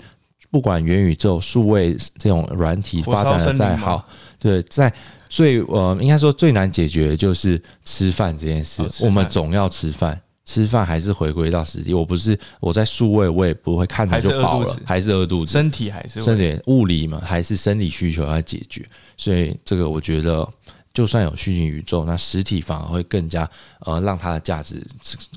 [0.50, 4.08] 不管元宇宙、数位这种软体发展的再好，
[4.40, 4.94] 对，在
[5.28, 8.82] 最呃，应该说最难解决的就是吃饭这件事。
[8.84, 11.94] 哦我们总要吃饭，吃饭还是回归到实际。
[11.94, 15.52] 我不是我在数位，我也不会看着就饱了还是饿肚子。
[15.52, 16.26] 身体还是会。
[16.26, 18.84] 甚至物理嘛，还是生理需求要解决，
[19.16, 20.50] 所以这个我觉得，
[20.92, 23.48] 就算有虚拟宇宙，那实体反而会更加
[23.82, 24.84] 呃让它的价值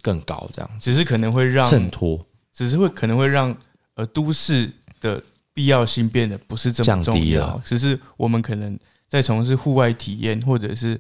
[0.01, 2.19] 更高，这样只是可能会让衬托。
[2.55, 3.55] 只是会可能会让
[3.97, 5.23] 呃都市的
[5.53, 7.23] 必要性变得不是这么降重要。
[7.23, 10.99] 低了，只是我们可能在从事户外体验，或者是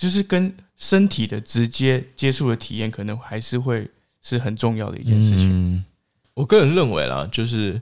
[0.00, 3.86] 就是跟身体的直接接触的体验，可能还是会
[4.22, 5.50] 是很重要的一件事情。
[5.50, 5.84] 嗯，
[6.32, 7.78] 我个人认为啦，就是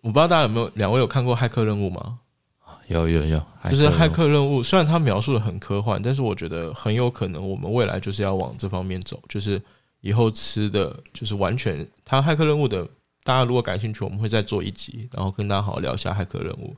[0.00, 2.20] 我不知道大家有没有两位有看过《骇客任务》吗？
[2.86, 9.60] 有有有，就是《骇骇客任务》，虽然它描述的很科幻，但是我觉得很有可能我们未来就是要往这方面走，就是
[10.00, 12.82] 以后吃的就是完全它《骇客任务》的，
[13.24, 16.68] 大家如果感兴趣，我们会再做一集，然后跟大家好好聊一下《骇客任务》，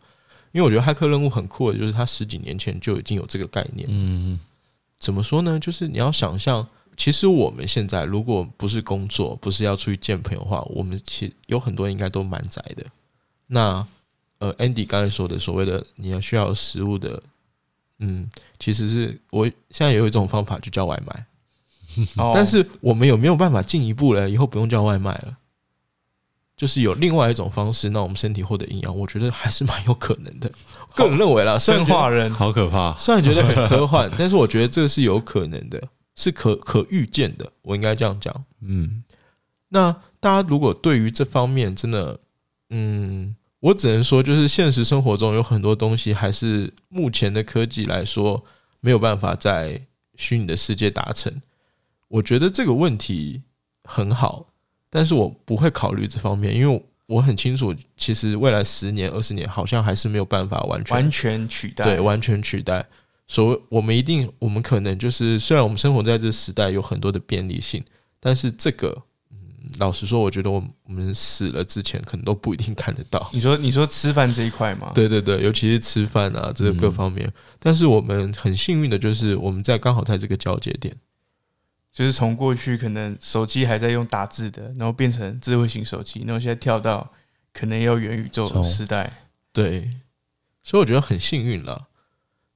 [0.50, 3.86] 因为我觉得《骇客任务》很酷的，就是它十几年前就已经有这个概念。
[3.88, 4.40] 嗯
[5.00, 5.58] 怎么说呢？
[5.58, 6.64] 就是你要想象，
[6.96, 12.84] 其实我们现在如果不是工作，不是要出去见朋友的话，我们其实有很多应该都蛮宅的。
[13.46, 13.84] 那
[14.38, 17.22] 呃，Andy 刚才说的所谓的你要需要食物的，
[17.98, 21.26] 嗯，其实是我现在有一种方法就叫外卖，
[22.22, 24.28] 哦但是我们有没有办法进一步了？
[24.28, 25.36] 以后不用叫外卖了，
[26.60, 30.52] 就是有另外一种方式，让我们身体获得营养，我觉得还是蛮有可能的。
[30.94, 35.82] 个人认为啦，生化人好可怕，虽然觉得很科幻， 但是我觉得这个是有可能的，
[36.16, 37.50] 是可可预见的。
[37.62, 38.44] 我应该这样讲。
[38.60, 39.02] 嗯
[39.70, 42.20] 那大家如果对于这方面真的，
[42.68, 48.44] 嗯，我只能说，就是现实生活中有很多东西，还是目前的科技来说
[48.80, 49.80] 没有办法在
[50.16, 51.40] 虚拟的世界达成。
[52.08, 53.44] 我觉得这个问题
[53.84, 54.48] 很好，
[54.90, 62.84] 但是我不会考虑这方面，因为我很清楚，其实未来十年、二十年好像还是没有办法完全完全取代，对，完全取代。
[63.26, 67.80] 所谓我们一定，我们可能就是，虽然我们生活在这时代有很多的便利性，
[68.18, 68.96] 但是这个，
[69.30, 69.38] 嗯，
[69.78, 73.30] 老实说，我觉得我们我们死了之前，可能都不一定看得到。
[73.32, 74.90] 你说你说吃饭这一块吗？
[74.92, 77.32] 对对对，尤其是吃饭啊，这个各嗯方面。
[77.60, 80.96] 但是我们很幸运的就是，我们在刚好在这个交界点。
[81.92, 87.10] 就是从过去可能手机还在用打字的，然后变成智慧型手机，然后现在跳到
[87.52, 89.12] 可能要元宇宙的时代。
[89.52, 89.90] 对，
[90.62, 91.88] 所以我觉得很幸运了。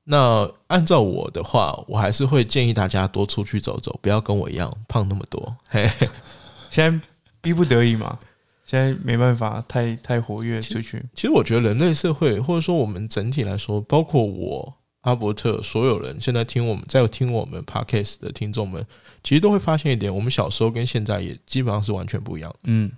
[0.04, 5.56] 那按照我的话，我还是会建议大家多出去走走，不要跟我一样胖那么多。
[5.66, 6.08] 嘿嘿
[6.70, 7.06] 现在
[7.40, 8.18] 逼不得已嘛，
[8.66, 11.02] 现在没办法，太太活跃出去。
[11.14, 18.84] 其实我觉得人类社会，或者说我们整体来说，包括我阿伯特所有人，现在听我们在听我们 podcast 的听众们，
[19.22, 22.58] 其实都会发现一点，我们小时候跟现在也基本上是完全不一样的。
[22.64, 22.90] 嗯，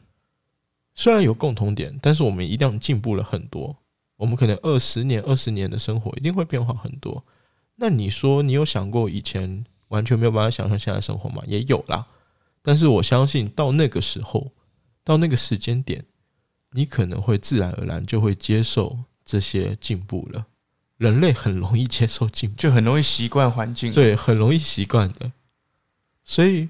[0.95, 3.77] 虽然有共同点，但是我们一定进步了很多。
[4.17, 7.23] 我们可能二十年、二十年的生活一定会变化很多。
[7.75, 11.43] 那你说，你有想过以前完全没有办法想象现在生活吗？
[11.47, 12.07] 也有啦。
[12.63, 14.53] 但是我相信到那个时候，
[15.05, 16.05] 到那个时间点，
[16.71, 20.47] 你可能会自然而然就会接受这些进步了。
[20.99, 23.93] 人类很容易接受进步，就很容易习惯环境。
[23.93, 25.31] 对，很容易习惯的。
[26.25, 26.69] 所以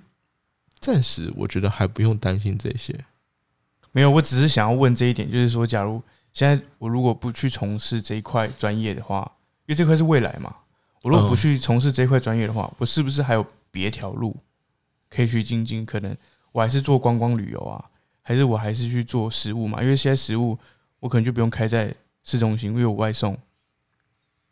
[0.78, 3.04] 暂时我觉得还不用担心这些。
[3.92, 9.20] 没有，我只是想要问这一点，就是说，假如现在我如果不去从事这一块专业的话，
[9.66, 10.54] 因为这块是未来嘛，
[11.02, 14.36] 我如果不去从事这一块专业的话，我是不是还有别条路
[15.08, 15.86] 可以去精进？
[15.86, 16.14] 可能
[16.52, 17.82] 我还是做观光旅游啊，
[18.20, 19.82] 还是我还是去做食物嘛？
[19.82, 20.58] 因为现在食物
[21.00, 23.38] 我可能就不用开在市中心，因为我外送，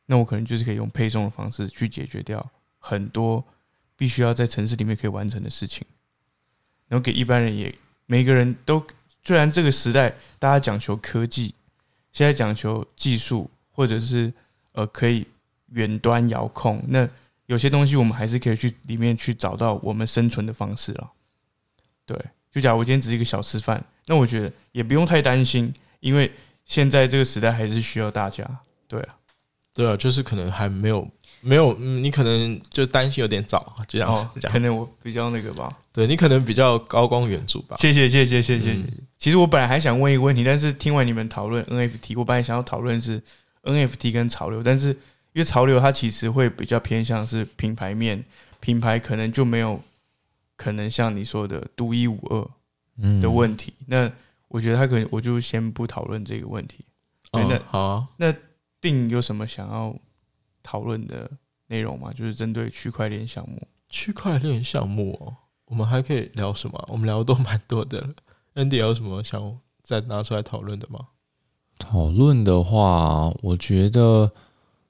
[0.06, 3.44] 那我可能就是可以用配送的方式去解决掉很多
[3.96, 5.86] 必须要在城市里面可以完成的事情，
[6.88, 7.74] 然后给一般人也
[8.06, 8.84] 每个人都，
[9.22, 11.54] 虽然这个时代大家讲求科技。
[12.12, 14.32] 现在讲求技术，或者是
[14.70, 15.26] 呃可以
[15.70, 17.08] 远端遥控，那
[17.46, 21.10] 有些东西我们还是可以去里面去找到我们生存的方式了。
[22.06, 22.16] 对，
[22.52, 26.30] 就假如我今天只是一个小吃饭，那我觉得也不用太担心，因为
[26.64, 28.48] 现在这个时代还是需要大家。
[28.86, 29.16] 对啊，
[29.74, 31.06] 对啊，就是可能还没有
[31.40, 35.76] 没有，嗯你可能就担心有点早，这样讲，可能我比较那个吧。
[35.92, 37.76] 对你可能比较高光远瞩吧。
[37.80, 38.76] 谢谢谢谢谢谢。
[39.18, 43.22] 其实我本来还想问一个问题，但是听完你们讨论 NFT，我本来想要讨论是
[43.62, 48.24] NFT 跟潮流，但是因为潮流它其实会比较偏向是品牌面，
[48.60, 49.80] 品牌可能就没有
[50.56, 53.72] 可能像你说的独一无二的问题。
[53.86, 54.10] 那
[54.48, 56.84] 我觉得他可能我就先不讨论这个问题。
[57.32, 58.32] 那好，那
[58.84, 59.96] 定有什么想要
[60.62, 61.30] 讨论的
[61.68, 62.12] 内容吗？
[62.12, 63.66] 就是针对区块链项目。
[63.88, 65.32] 区块链项目哦，
[65.64, 66.84] 我们还可以聊什么？
[66.88, 68.10] 我们聊的都蛮多的了。
[68.54, 70.98] Andy 有什么想再拿出来讨论的吗？
[71.78, 74.30] 讨论的话，我觉得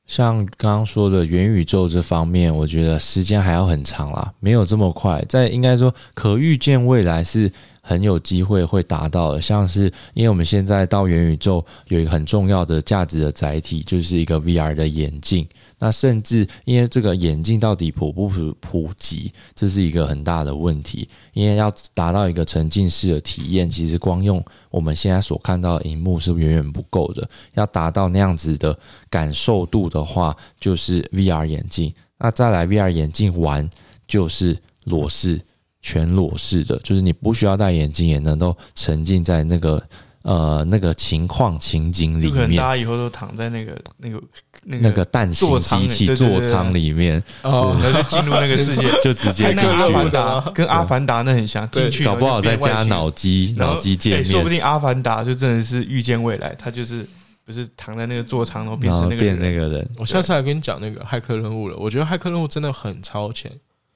[0.07, 5.25] 像刚刚说的元宇宙这方面，我觉得时间还要很长啦，没有这么快。
[5.29, 7.53] 在应该说可预见未来是
[7.87, 9.40] 很有机会会达到的。
[9.40, 15.47] 像是因为我们现在到元宇宙有一个很重要的价值的载体，就是一个 VR 的眼镜。
[15.79, 21.07] 那甚至因为这个眼镜到底普不普普及，这是一个很大的问题。
[21.35, 27.29] 因为要达到一个沉浸式的体验，其实光用我们现在所看到的荧幕是远远不够的。
[27.53, 28.77] 要达到那样子的
[29.11, 31.92] 感受度的话，就是 VR 眼镜。
[32.16, 33.68] 那再来 VR 眼镜玩，
[34.07, 35.38] 就是裸视，
[35.85, 39.81] 全裸式的，就是你不需要戴眼镜也能够沉浸在那个。
[40.25, 44.18] 呃，那个情况情景里面，大家以后都躺在那个那个
[44.62, 49.66] 那个那个蛋形机器座舱里面，哦，然后就进入那个世界， 就直接进去。
[49.66, 57.07] 阿凡达跟阿凡达那很像，进去搞不好再加脑机脑机界面，说不定阿凡达就真的是预见未来，他就是
[57.44, 59.87] 不是躺在那个座舱，然后变成那个变那个人。
[59.99, 63.53] 我下次来跟你讲那个骇客任务了，我觉得骇客任务真的很超前。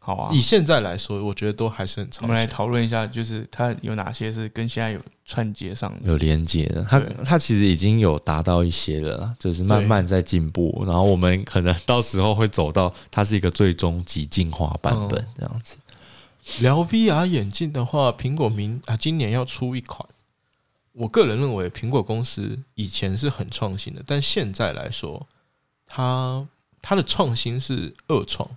[0.09, 2.23] 好啊，以现在来说，我觉得都还是很超。
[2.23, 6.83] 我们来讨论一下，就是它有哪些是跟现在有串接上的、有连接的。
[6.88, 10.83] 它它其实已经有达到一些了，就是慢慢在进步。
[10.87, 15.77] 然后我们可能到时候会走到它是一个最终极进化版本这样子。
[16.62, 20.09] 聊 VR 眼镜的话，苹果明啊今年要出一款。
[20.92, 25.29] 我个人认为，苹果公司以前是很创新的，但现在来说，
[25.87, 26.49] 它
[26.81, 28.49] 它的创新是二创。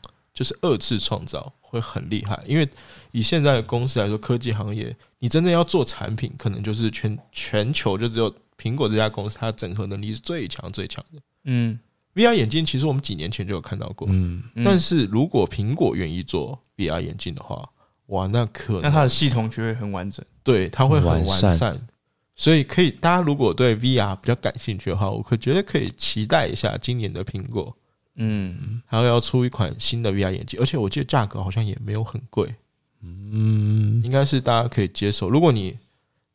[0.41, 2.67] 就是二次创造会很厉害，因为
[3.11, 11.21] 以现在的公司来说，科技行业你真的要做产品，可能就是全全球就只有苹果这家公司，它整合能力是最强最强的。
[11.43, 11.79] 嗯
[12.15, 17.69] ，VR 眼镜其实我们几年前就有看到过，嗯，但是如果苹果愿意做 VR 眼镜的话，
[18.07, 21.79] 哇，那可能那它的系统就会很完整，对，它会很完善，
[22.35, 27.77] 所以可以大家如果对 VR 比较感兴趣的话，我可觉得可以期待一下今年的苹果。
[28.15, 32.53] 嗯，还有要出一款新的 VR 眼镜，而且我记得价格好像也没有很贵，
[33.01, 35.29] 嗯，应该是大家可以接受。
[35.29, 35.77] 如果你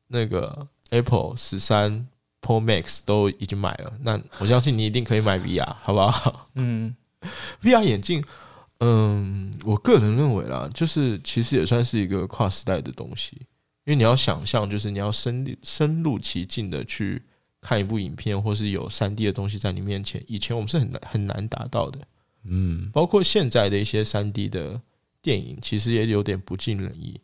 [0.08, 2.08] 那个 Apple 十三
[2.40, 6.48] Pro Max 都已经买了，那我相信你一定可以买 VR，好不好？
[6.54, 6.96] 嗯，
[7.62, 8.24] VR 眼镜，
[8.80, 13.36] 嗯，我个人认为啦，就是其实也算是一个跨时代的东西，
[13.84, 17.22] 因为你要想象，就是你要深入深入其境的去。
[17.66, 21.98] 看一部影片，或是有三 D 的东西在你面前，以前我们是很难很难达到的。
[22.44, 24.80] 嗯，包括现在的一些三 D 的
[25.20, 27.20] 电影，其实也有点不尽人意。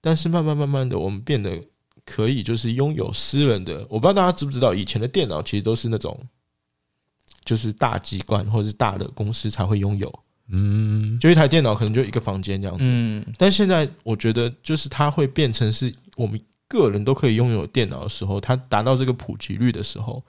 [0.00, 1.62] 但是慢慢慢慢的，我们变得
[2.06, 3.86] 可以就是拥有私人的。
[3.90, 6.18] 我不知道大家知不知道，以前的电脑其实都是那种，
[7.44, 12.84] 就是大机关或者是大的公司才会拥有，嗯，就一台电脑可能就一个房间这样子。
[12.86, 16.40] 嗯，但现在我觉得，就是它会变成是我们
[16.70, 20.22] 个人都可以拥有电脑的时候，它达到这个普及率的时候，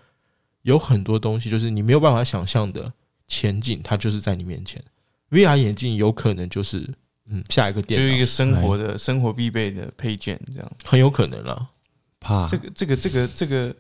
[0.64, 2.92] 有很多东西就是你没有办法想象的
[3.28, 4.84] 前景，它就是在你面前。
[5.30, 6.90] VR 眼镜有可能就是
[7.30, 10.72] 嗯下一个电脑，就是一个生活的生活必备的配件，这样。
[10.84, 11.70] 很有可能了。
[12.20, 13.76] 怕这个这个这个这个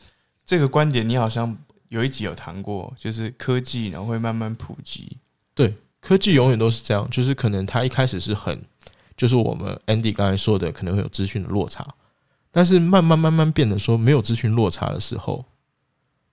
[0.45, 1.57] 这个观点，你好像
[1.89, 5.18] 有一集有谈过，就是科技然后会慢慢普及。
[5.53, 8.59] 对，科技永远都是这样，就是可能它一开始是很，
[9.18, 11.86] 就是我们 Andy 刚才说的，可能会有资讯的落差，
[12.52, 15.45] 但是慢慢慢慢变得说没有资讯落差的时候，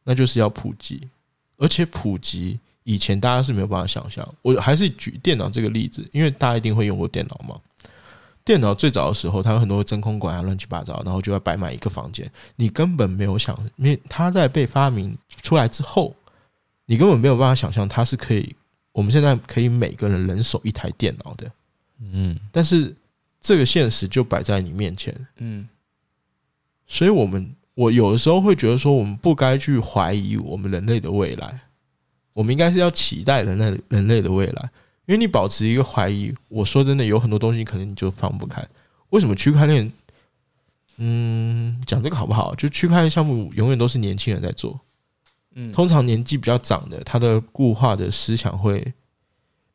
[0.04, 1.08] 那就是要普及，
[1.56, 4.26] 而且普及以前大家是没有办法想象。
[4.42, 7.60] 我还是举电脑这个例子，因为大家一定会用过电脑嘛。
[8.44, 16.16] 电脑最早的时候，它有很多真空管啊，乱七八糟，然后就要摆满一个房间，你根本没有想，因为它在被发明出来之后，
[16.86, 18.56] 你根本没有办法想象它是可以，
[18.92, 21.52] 我们现在可以每个人人手一台电脑的，
[22.00, 22.96] 嗯，但是
[23.38, 25.68] 这个现实就摆在你面前，嗯
[26.88, 31.60] 所以我们我有的时候会觉得说，我们不该去怀疑我们人类的未来，
[32.32, 34.70] 我们应该是要期待人类人类的未来。
[35.06, 38.62] 因为你保持一个怀疑，我说真的，有很多东西可能你就放不开。
[39.10, 39.90] 为什么区块链？
[40.98, 42.54] 嗯，讲这个好不好？
[42.56, 44.78] 就区块链项目永远都是年轻人在做，
[45.54, 48.92] 嗯，通常年纪比较长的，他的固化的思想会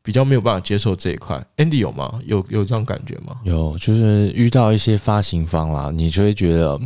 [0.03, 1.41] 比较没有办法接受这一块。
[1.55, 2.19] Andy 有吗？
[2.25, 3.37] 有有这样感觉吗？
[3.43, 6.77] 有，就是遇到一些发行方啦，你就会觉得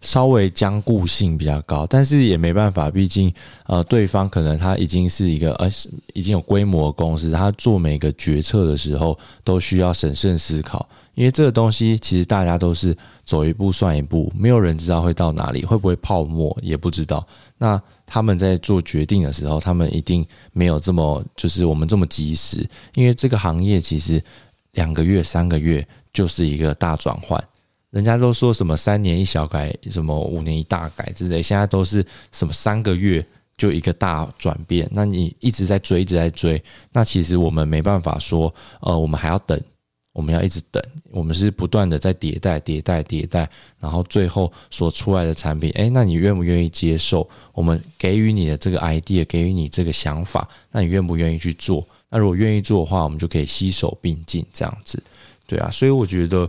[0.00, 3.32] 稍微僵固性比较高，但是也没办法，毕竟
[3.66, 5.70] 呃，对方可能他已经是一个呃
[6.14, 17.24] 已经有规模的公司，他做每个决策的时候都需要审慎思考，因为这个东西其实大家都是走一步算一步，没有人知道会到哪里，会不会泡沫也不知道。
[17.56, 17.80] 那
[18.14, 24.22] 他们在做决定的时候，他们一定没有这么就是我们这么及时，因为这个行业其实
[24.74, 27.42] 两个月、三个月就是一个大转换。
[27.90, 33.26] 人家都说什么三年一小改，什么五年一大改之类，现在都是什么三个月
[33.58, 34.88] 就一个大转变。
[34.92, 36.62] 那你一直在追，一直在追，
[36.92, 39.60] 那其实我们没办法说，呃，我们还要等，
[40.14, 43.50] 我们要一直等，我们是不断的在迭代、迭代、迭代，
[43.80, 47.28] 然后最后所出来的产品，诶，那你愿不愿意接受？
[47.52, 51.84] 我们给予你的这个 idea，给予你这个想法，那你愿不愿意去做？
[52.10, 55.02] 那如果愿意做的话，我们就可以携手并进，这样子，
[55.48, 55.68] 对啊。
[55.72, 56.48] 所以我觉得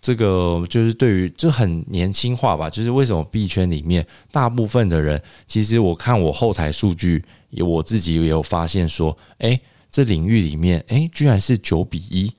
[0.00, 7.22] 这个就是对于就很年轻化吧，就是为什么币圈里面大部分的人，其实我看我后台数据，
[7.58, 9.60] 我自己也有发现说，诶，
[9.90, 12.32] 这领域里面，诶，居然是九比一。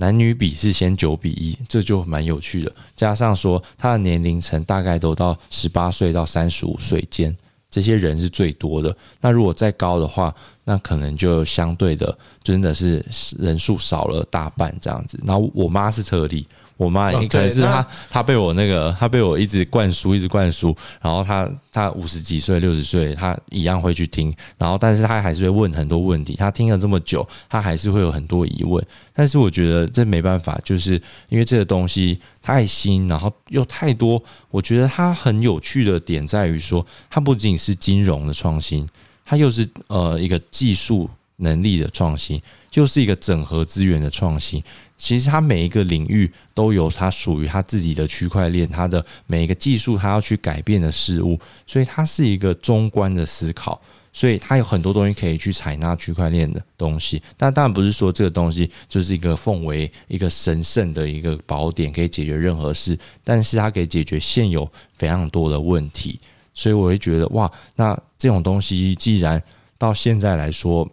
[0.00, 2.72] 男女比是先九比一，这就蛮有趣的。
[2.94, 7.36] 加上说他的年龄层大概都到十八岁到三十五岁间，
[7.68, 8.96] 这些人是最多的。
[9.20, 10.32] 那如果再高的话，
[10.62, 13.04] 那可能就相对的真的是
[13.38, 15.18] 人数少了大半这样子。
[15.24, 16.46] 那我妈是特例，
[16.78, 20.74] 我妈哦可能是她，她被我那个，她被我一直灌输，一直灌输。
[21.02, 24.32] 然后她她五十几岁、六十岁，她一样会去听。
[24.56, 26.34] 然后，但是她还是会问很多问题。
[26.36, 28.82] 她听了这么久，她还是会有很多疑问。
[29.12, 30.92] 但是我觉得这没办法，就是
[31.28, 34.22] 因为这个东西太新，然后又太多。
[34.48, 38.86] 我觉得它很有趣的点在于说，它不仅是金融的创新，
[39.24, 42.40] 它又是呃一个技术能力的创新，
[42.74, 44.62] 又是一个整合资源的创新。
[44.98, 53.80] 其实它每一个领域都有它属于它自己的区块链，它的每一个技术它要去改变的事物，所以它是一个中观的思考。
[54.10, 66.18] 所以它有很多东西可以去采纳区块链的东西，但当然不是说这个东西就是一个奉为一个神圣的一个宝典，可以解决任何事，但是它可以解决现有非常多的问题。
[66.52, 69.40] 所以我会觉得哇，那这种东西既然
[69.76, 70.90] 到现在来说，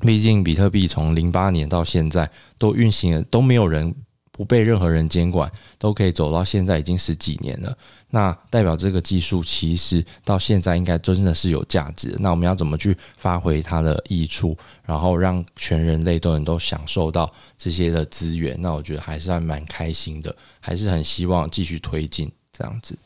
[0.00, 3.94] 毕竟比特币从零八年到现在都运行了，都没有人
[4.32, 7.76] 不被任何人监管，都可以走到现在已经十几年了。
[8.08, 12.16] 那代表这个技术其实到现在应该真的是有价值。
[12.18, 18.60] 那我们要怎么去发挥它的益处，然后让全人类都能都享受到这些的资源？
[18.60, 22.98] 那我觉得还是还蛮开心的，还是很希望继续推进这样子。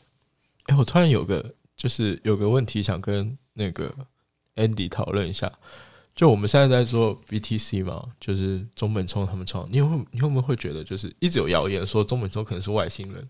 [0.67, 3.93] 哎、我突然有个就是有个问题想跟那个
[4.55, 5.51] Andy 讨论一下，
[6.15, 13.27] 就我们现在在做 BTC 嘛，就是中本聪他们创，你会你会不会觉得就是一直有谣言说中本聪可能是外星人？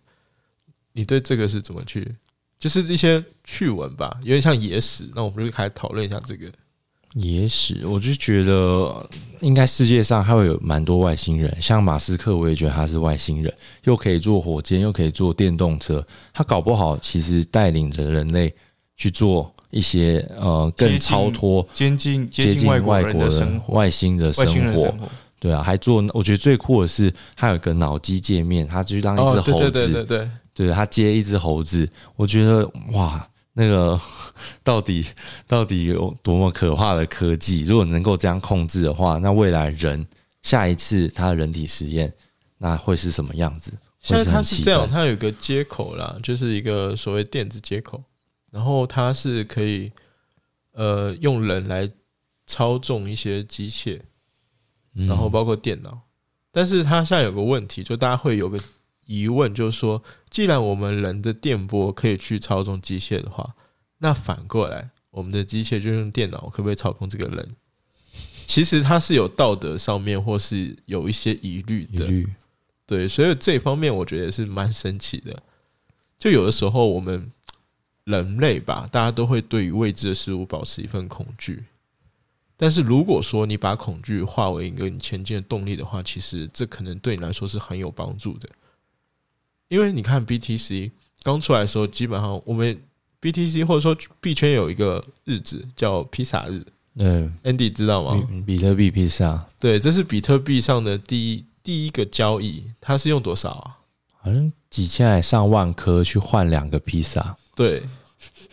[0.94, 2.16] 你对这个是怎么去？
[2.60, 5.10] 就是一些趣闻吧，有点像野史。
[5.16, 6.50] 那我们就开始讨论一下这个。
[7.14, 9.10] 野史，我就觉得
[9.40, 13.54] 应该世界上还会有蛮多外星人，像马斯克，我也觉得他是外星人，
[13.86, 18.54] 又可以做火箭，又可以做电动车，他搞不好其实带领着人类
[18.98, 24.96] 去做一些呃更超脱、接近接接近近外国人的生活，外星的生活。
[25.38, 34.00] 对啊，还做，我觉得最酷的是，他有个脑机界面，他就当一只猴子，对对对对，对他接一只猴子，我觉得哇，那个
[34.64, 35.06] 到底
[35.46, 37.64] 到底有多么可怕的科技？
[37.64, 40.04] 如果能够这样控制的话，那未来人
[40.42, 42.12] 下一次他的人体实验，
[42.58, 43.74] 那会是什么样子？
[44.00, 48.02] 现在它是这样，待它有一个接口啦，就是一个所谓电子接口，
[48.56, 49.92] 然后它是可以
[50.72, 51.92] 呃用人来
[52.46, 54.00] 操纵一些机械，
[54.94, 56.00] 嗯然后包括电脑。
[56.54, 58.58] 但是它现在有个问题，就大家会有个
[59.08, 63.54] 疑问，就是说，既然我们人的电波可以去操纵机械的话，
[63.98, 67.56] 那反过来，我们的机械就用电脑可不可以操控这个人？
[68.48, 72.08] 其实它是有道德上面或是有一些疑虑的，
[72.86, 75.44] 对，所以这方面我觉得是蛮神奇的。
[76.18, 77.30] 就有的时候我们
[78.06, 81.64] 人类吧，大家都会对于未知的事物保持一份恐惧。
[82.58, 88.48] 但是如果说你把恐惧化为一个你前进的动力的话，其实这可能对你来说是很有帮助的。
[89.68, 90.92] 因为你看 BTC
[91.24, 92.80] 刚出来的时候，基本上我们
[93.20, 96.64] BTC 或者说币圈有一个日子叫披萨日
[96.98, 98.26] 对，，Andy 知道吗？
[98.46, 103.80] 比比特币披萨对，这是比特币上的第一第一个交易，它是用多少啊？
[104.22, 107.82] 好像几千还上万颗去换两个披萨，对，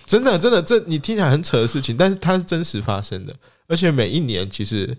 [0.07, 3.35] 真的真的，这你听起来很扯的事情，但是它是真实发生的，
[3.67, 4.97] 而且每一年其实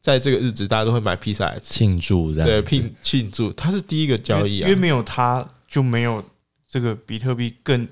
[0.00, 6.24] 在这个日子，大家都会买披萨来吃，庆祝这样对，庆庆祝，它是第一个交易啊因为，没有它就没有
[6.68, 7.88] 这个比特币更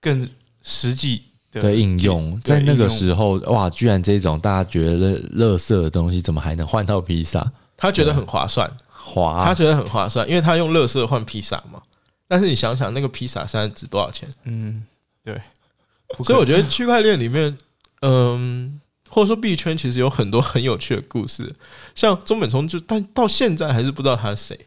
[0.00, 0.28] 更
[0.62, 7.52] 实际的的应用，对在那个时候，哇，居然这种大家觉得乐乐色的东西，怎么还能换到披萨？
[7.76, 11.82] 他觉得很划算，滑，他觉得很划算，因为他用乐色换披萨嘛。
[12.28, 14.28] 但是你想想，那个披萨现在值多少钱？
[14.44, 14.84] 嗯，
[16.24, 17.56] 所以我觉得区块链里面，
[18.02, 21.54] 嗯，或者说币圈其实有很多很有趣的故事，
[21.94, 24.66] 像中本聪就，但到现在还是不知道他是谁。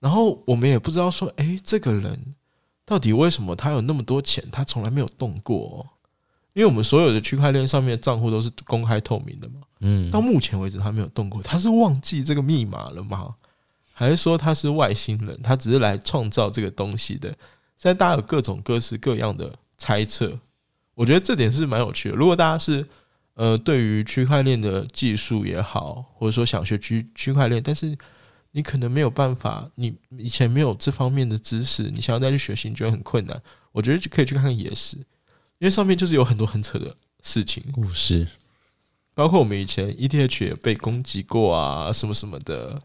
[0.00, 2.34] 然后我们也不知道说，诶，这个人
[2.84, 5.86] 到底为什么他有那么多钱，他从来没有动过哦、
[6.54, 13.34] 因为我们所有的区块链上面的账户都是公开透明的嘛，嗯到目前为止他没有动过，他是忘记这个密码了吗？
[13.92, 17.32] 还是说他是外星人，他只是来创造这个东西的？
[17.76, 20.38] 现在大家有各种各式各样的猜测，
[20.94, 22.16] 我觉得这点是蛮有趣的。
[22.16, 22.86] 如果大家是
[23.34, 27.96] 呃对于区块链的技术也好，或者说想学区区块链，但是
[28.52, 34.96] 你可能没有办法，你以前没有这方面的知识，你想要再去学习，你觉得很困难，我觉得就可以去看看野史，
[35.58, 37.62] 因为上面就是有很多很扯的事情。
[37.72, 38.28] 故事，
[39.12, 42.78] 包括我们以前 ETH 也被攻击过啊，什么什么的，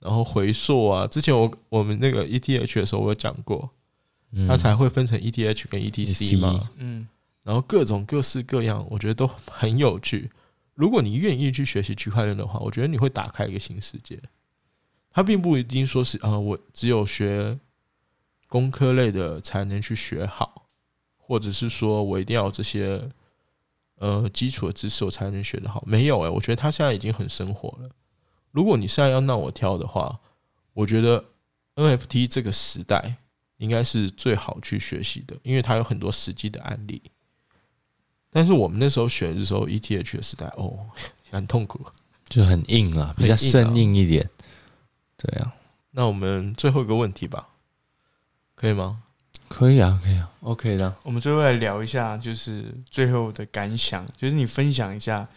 [0.00, 3.70] 然后回溯啊，之前我我们那个 ETH 的时候，我有讲过，
[4.32, 7.06] 嗯它才会分成 ETH 跟 ETC 嘛，嗯，
[7.42, 10.30] 然后各种各式各样，我觉得都很有趣。
[10.74, 14.18] 如果你愿意去学习区块链的话，我觉得你会打开一个新世界。
[15.10, 17.58] 它并不一定说是啊、我只有学
[18.48, 20.66] 工科类的才能去学好，
[21.18, 23.06] 或者是说我一定要这些
[23.96, 25.84] 呃基础的知识我才能学得好。
[25.86, 27.90] 没有诶、我觉得它现在已经很生活了。
[28.50, 30.18] 如果你现在要让我挑的话，
[30.72, 31.22] 我觉得
[31.74, 33.16] NFT 这个时代
[33.62, 37.00] 应该是最好去学习的，因为它有很多实际的案例。
[38.28, 40.76] 但是我们那时候选的时候，ETH 的时代哦，
[41.30, 41.80] 很痛苦。
[42.28, 44.28] 就很硬啊，比较生硬一点。
[45.16, 45.54] 对啊，
[45.92, 47.46] 那我们最后一个问题吧，
[48.56, 49.04] 可以吗？
[49.46, 50.92] 可以啊，可以啊，OK 的。
[51.04, 55.28] 我们最后来聊一下，就是最后的感想，就是你分享一下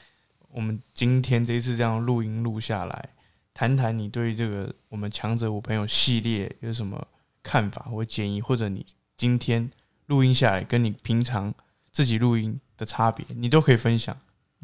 [0.50, 3.10] 我们今天这一次这样录音录下来，
[3.54, 7.06] 谈谈你对这个我们强者我朋友系列有什么
[7.46, 8.84] 看法或建议，或者你
[9.16, 9.70] 今天
[10.08, 11.54] 录音下来跟你平常
[11.92, 14.18] 自己录音的差别，你都可以分享。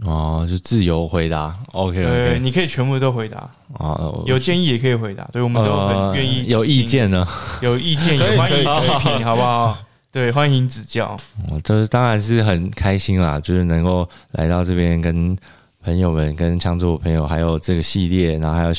[0.03, 2.39] 哦，就自由回答，OK 呃，OK。
[2.39, 7.27] 你可以全部都回答，哦，有建议也可以回答，对我们都很愿意、呃有意，见呢。
[7.61, 8.63] 有意见 也欢迎批
[9.03, 9.77] 评，好不好？
[10.11, 11.15] 对，欢迎指教。
[11.49, 15.37] 我就是当然是很开心啦，就是能够来到这边跟
[15.83, 18.73] 朋友们、跟枪支我朋友，还有这个系列，然后还有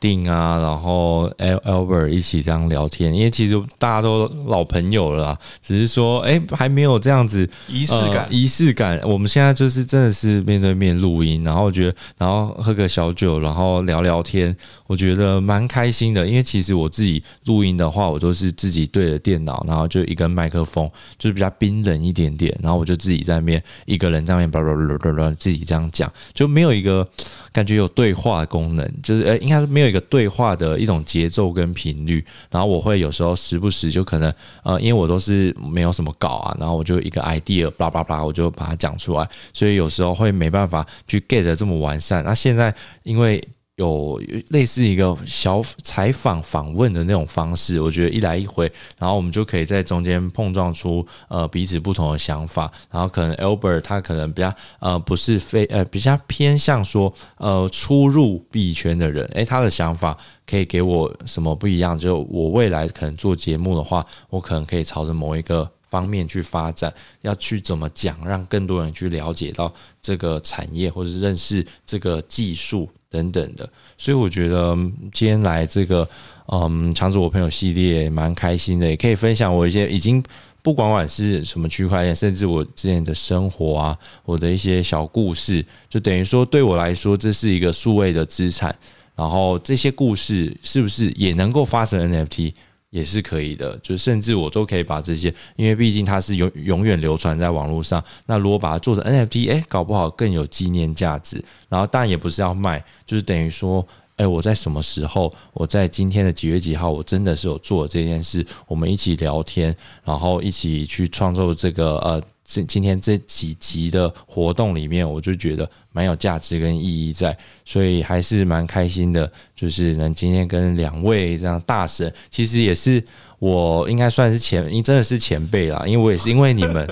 [0.00, 9.00] 定啊，然后 Al Albert 一起这样聊天，因为其实大家都老朋友了啦，只是说哎、还没有这样子仪式感呃，仪式感。
[9.04, 14.54] 我们现在就是真的是面对面录音，然后我觉得，然后喝个小酒，然后聊聊天，
[14.86, 16.26] 我觉得蛮开心的。
[16.26, 20.88] 因为其实我自己录音的话，我都是自己对着电脑，然后就一根麦克风，
[21.18, 27.06] 就是比较冰冷一点点，然后我就自己在那边一个人在那边叭叭叭叭叭自己这样讲，就没有一个
[27.52, 32.24] 感觉有对话功能，就是呃，应该是没有一个对话的一种节奏跟频率。
[32.50, 34.32] 然后我会有时候时不时就可能
[34.62, 42.24] 呃，因为我都是没有什么稿啊，然后我就一个 idea，叭叭叭，我就把它讲出来，所以有时候会没办法去 get 这么完善。
[42.24, 43.42] 那现在因为
[43.78, 61.96] 有类似一个小采访访问的那种方式，我觉得一来一回，然后我们就可以在中间碰撞出呃彼此不同的想法，然后可能 Albert 他可能比较呃不是非呃比较偏向说呃初入币圈的人，诶，他的想法可以给我什么不一样？
[61.96, 73.68] 就我未来可能做节目的话，我可能可以朝着某一个方面去发展，要去怎么讲，让更多人去了解到这个产业，或者是认识这个技术等等的。
[73.96, 74.74] 所以我觉得
[75.12, 76.08] 今天来这个
[76.46, 80.22] 嗯强者我朋友系列蛮开心的，也可以分享我一些已经。
[80.60, 88.74] 不管管是什么区块链，甚至我之前的生活啊，我的一些小故事，就等于说对我来说，这是一个数位的资产。
[89.14, 92.52] 然后这些故事是不是也能够发成 NFT，
[92.90, 93.76] 也是可以的。
[93.78, 98.02] 就甚至我都可以把这些，因为毕竟它是永永远流传在网络上。
[98.26, 101.44] 那如果把它做成 NFT，哎，搞不好更有纪念价值。
[101.68, 103.86] 然后当然也不是要卖，就是等于说，
[104.16, 109.74] 哎，我在什么时候，我在今天的几月几号，我真的是有做这件事，我们一起聊天，
[110.04, 112.22] 然后一起去创作这个呃。
[112.48, 123.04] 今今天这几集的活动里面，我就觉得蛮有价值跟意义在，所以还是蛮开心的，就是能今天跟两位这样大神，其实也是
[123.38, 126.88] 我应该算是前，因真的是前辈啦，因为我也是因为你们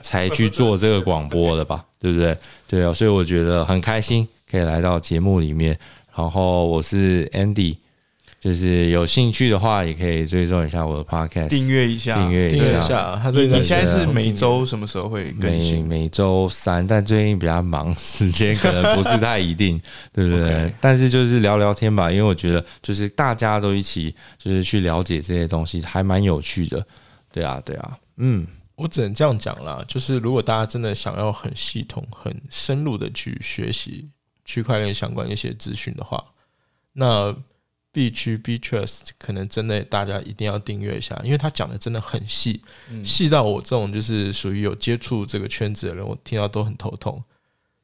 [0.00, 2.34] 才去做这个广播的吧，对不对？
[2.66, 5.78] 对啊，所以我觉得很开心可以来到节目里面，
[6.16, 7.76] 然后我是 Andy。
[8.44, 12.78] 就是有兴趣的话，也可以追踪一下我的 podcast，订阅一下，订阅一下。
[12.78, 15.82] 一下，他最近现在是每周什么时候会更新？
[15.88, 19.80] 每周三，但最近比较忙，时间可能不是太一定，
[20.12, 26.86] 对不对但是就是聊聊天吧，因为我觉得就是大家都一起就是去了解这些东西，还蛮有趣的。
[27.32, 34.06] 对啊，对啊，嗯，我只能这样讲啦，就是如果大家真的想要很系统、很深入的去学习
[34.44, 36.22] 区块链相关一些资讯的话，
[36.92, 37.34] 那
[37.94, 47.22] B 区 B Trust 可能真的大家一定要订阅一下，因为他讲的真的很细，嗯细到我这种就是属于有接触这个圈子的人，我听到都很头痛。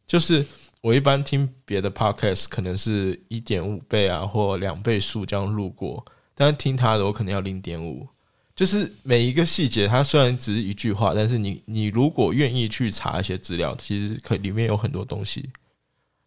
[0.06, 0.44] 就是
[0.80, 6.04] 我一般听别的 podcast 可能是一点五倍啊或两倍速这样路过，
[6.34, 8.08] 但是听他的我可能要零点五。
[8.56, 15.48] 就是每一个细节，它虽然只是一句话，但是你你如果愿意去查一些资料，其实可里面有很多东西。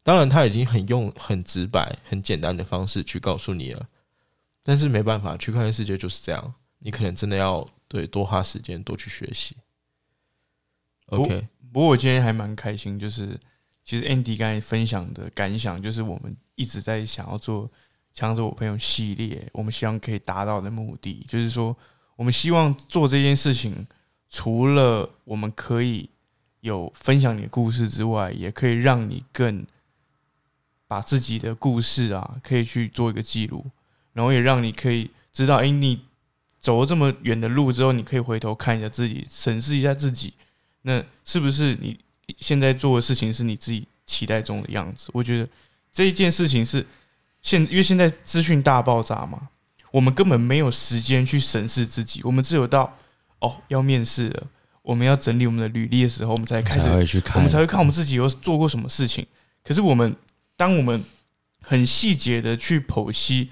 [0.04, 3.88] 当然，他已经很用很直白、很简单的方式去告诉你了，
[4.62, 9.56] 但是没办法，区块链世界就是这样，你可能真的要对多花时间多去学习。
[11.08, 13.40] OK，不过我今天还蛮开心，就是
[13.86, 17.72] 其实 Andy 刚才分享的感想，就是我们一直在想要做
[18.14, 21.76] “强者我朋友”系列，我们希望可以达到的目的，就是说，
[22.18, 23.88] 我们希望做这件事情，
[24.30, 26.10] 除了我们可以
[26.60, 29.66] 有分享你的故事之外，也可以让你更
[30.94, 33.66] 把自己的故事啊，可以去做一个记录，
[34.14, 36.00] 然后也让你可以知道，哎、你
[36.60, 40.36] 走了这么远的路之后，你可以回头看一下自己，审视一下自己。
[40.84, 42.00] 那是不是你
[42.38, 45.10] 现在做的事情是你自己期待中的样子？
[45.14, 45.50] 我觉得
[45.92, 46.86] 这一件事情是
[47.42, 49.50] 现，因为现在资讯大爆炸嘛，
[49.90, 52.96] 我们根本没有时间去审视自己，我们只有到
[53.40, 54.44] 哦要面试了，
[54.84, 56.88] 我们要整理我们的履历的时候，我们才开始
[57.34, 59.26] 我们才会看我们自己有做过什么事情。
[59.64, 60.14] 可是我们
[60.56, 61.04] 当我们
[61.62, 63.50] 很细节的去剖析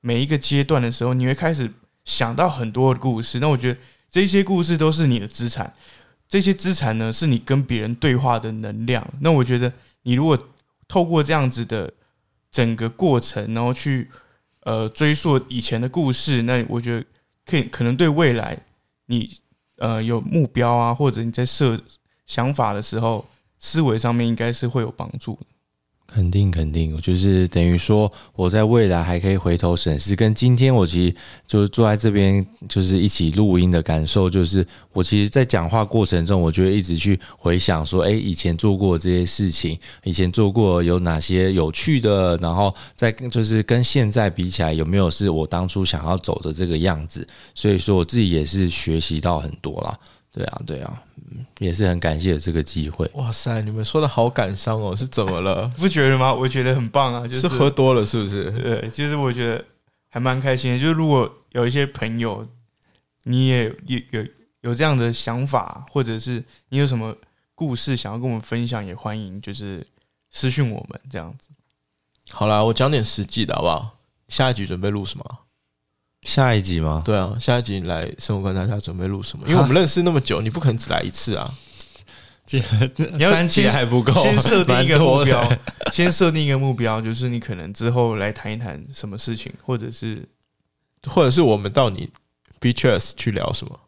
[0.00, 1.70] 每一个阶段的时候，你会开始
[2.04, 3.40] 想到很多的故事。
[3.40, 3.80] 那我觉得
[4.10, 5.72] 这些故事都是你的资产，
[6.28, 9.06] 这些资产呢是你跟别人对话的能量。
[9.20, 10.38] 那我觉得你如果
[10.86, 11.92] 透过这样子的
[12.50, 14.10] 整个过程，然后去
[14.60, 17.04] 呃追溯以前的故事，那我觉得
[17.44, 18.58] 可以可能对未来
[19.06, 19.38] 你
[19.78, 21.80] 呃有目标啊，或者你在设
[22.26, 23.26] 想法的时候，
[23.58, 25.38] 思维上面应该是会有帮助。
[26.14, 47.26] 肯定肯定，就是等于说我在未来还可以回头审视，跟今天我其实就是坐在这边就是一起录音的感受，就是我其实，在讲话过程中，我就会一直去回想说，哎，以前做过这些事情，以前做过有哪些有趣的，然后再就是跟现在比起来，有没有是我当初想要走的这个样子？
[47.56, 49.98] 所以说，我自己也是学习到很多啦。
[50.32, 51.02] 对啊，对啊，
[51.58, 53.10] 也是很感谢这个机会。
[53.14, 55.66] 哇塞，你们说的好感伤哦，是怎么了？
[55.78, 56.32] 不觉得吗？
[56.32, 58.50] 我觉得很棒啊，就是喝多了是不是？
[58.52, 59.64] 对，就是我觉得
[60.08, 60.78] 还蛮开心的。
[60.78, 62.46] 就是如果有一些朋友，
[63.24, 64.26] 你也有有
[64.62, 67.16] 有这样的想法，或者是你有什么
[67.54, 69.86] 故事想要跟我们分享，也欢迎就是
[70.30, 71.48] 私讯我们这样子。
[72.30, 73.98] 好啦，我讲点实际的好不好？
[74.28, 75.38] 下一集准备录什么？
[76.24, 77.02] 下一集吗？
[77.04, 79.44] 对啊，下一集你来生活观察家准备录什么？
[79.46, 81.50] 因为我们认识那么久，你不可能只来一次啊。
[82.50, 82.62] 你
[83.18, 85.52] 要三集还不够，先设定一个目标，
[85.90, 90.22] 先设定一个目标，就是你可能之后来谈一谈什么事情，或者是
[91.06, 92.08] 或者是我们到你
[92.60, 93.80] B c h e s 去聊什么？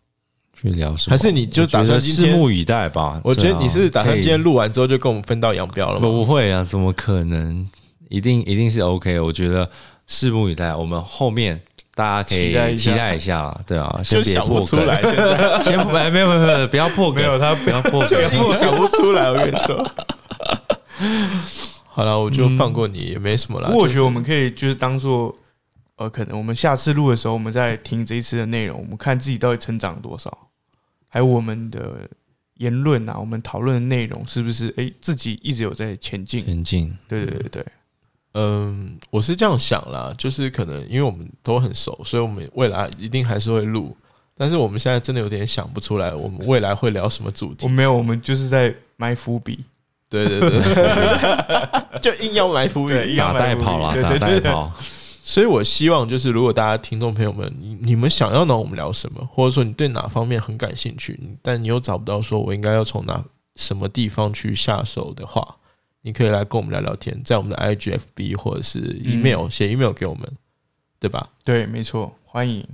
[0.59, 1.16] 去聊什么？
[1.16, 3.20] 还是你就打算拭目以待吧？
[3.22, 6.09] 我觉得你是打算今天录完之后就跟我们分道扬镳了吗？
[6.09, 7.68] 不会啊，怎么可能？
[8.09, 9.20] 一定一定是 OK。
[9.20, 9.70] 我觉得
[10.09, 11.61] 拭目以待，我们后面。
[11.97, 15.62] 大家可以期待一下，对啊，先别破出来，现在。
[15.64, 18.05] 先不，没有没有没有，不要破，没有他不要破，
[18.53, 19.82] 想不出来，我跟你说。
[21.88, 23.70] 好了，我就放过你，也没什么了。
[23.70, 25.34] 我觉得我们可以就是当做，
[25.97, 30.51] 呃，可能我们下次录的时候，我们再听这一次的内容，我们看自己到底成长多少，
[31.09, 32.07] 还有我们的
[32.57, 37.66] 言论啊，我们讨论的内容是不是，哎，自己一直有在前进，前进，对对对对。
[38.39, 43.97] 嗯，我是这样想啦，就是可能因为我们都很熟，所以我们未来一定还是会录。
[44.37, 47.64] 但是我们现在真的有点想不出来，我们未来会聊什么主题？
[47.64, 49.64] 我没有，我们就是在埋伏笔。
[50.11, 50.61] 对对对，
[52.03, 54.70] 就硬要埋伏笔，打带跑啦，打带跑。
[54.78, 63.24] 所以我希望就是，如果大家听众朋友们，你你们想要呢，我们聊什么，或者说你对哪方面很感兴趣，但你又找不到说我应该要从哪
[63.57, 65.57] 什么地方去下手的话。
[66.07, 70.22] 你可以来跟我们聊聊天，在我们的 IGFB 或者是 email 写 email 给我们，
[71.00, 71.30] 对吧？
[71.44, 72.64] 对，没错，欢迎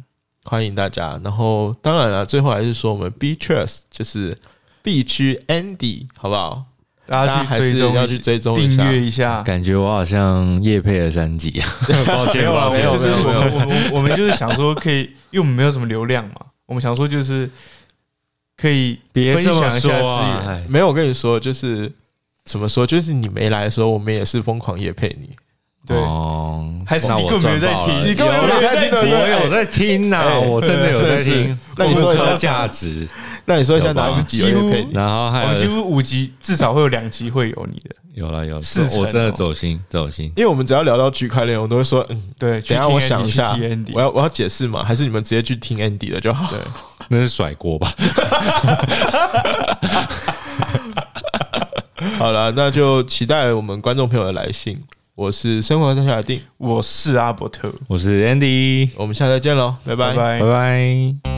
[0.45, 1.19] 欢迎大家。
[1.25, 4.37] 然后当然了，最后还是说我们 B Trust 就是
[4.83, 6.67] B 区 Andy，好不好？
[7.07, 9.43] 大家还是要去追踪订阅一下。
[9.43, 11.67] 感觉我好像叶配了三集 啊，
[12.07, 16.35] 抱歉，没有没有没有没有，我们我们就是想说可以，因为我们没有什么流量嘛，
[16.67, 17.51] 我们想说就是
[18.59, 20.67] 可以分享一下资源。
[20.69, 21.91] 没有，我跟你说就是。
[22.45, 22.87] 怎么说？
[22.87, 25.31] 就是你没来的时候，我们也是疯狂夜配你。
[25.85, 25.97] 对，
[26.87, 28.05] 还是你根本没在听？
[28.05, 28.99] 你根本没在听？
[29.01, 31.59] 我有在听呐，我真的有在听。
[31.77, 32.37] 那你说一下。
[32.37, 33.09] 价值？
[33.45, 34.87] 那你说一下哪几集有配？
[34.93, 37.97] 然后还有几乎五集，至少会有两集会有你的。
[38.15, 38.63] 有了有，了，
[38.99, 40.27] 我真的走心走心。
[40.37, 42.61] 因为我们只要聊到区块链，我都会说，嗯，对。
[42.61, 43.59] 等下我想一下，
[43.93, 44.85] 我要我要解释嘛？
[44.85, 46.49] 还是你们直接去听 Andy 的就好？
[46.55, 46.61] 对，
[47.09, 47.93] 那是甩锅吧。
[52.19, 54.79] 好了，那就期待我们观众朋友的来信。
[55.15, 60.17] 我是生活在小定，我是阿伯特，我是 Andy，我们下次再见喽，拜拜。
[60.17, 61.32] 拜拜。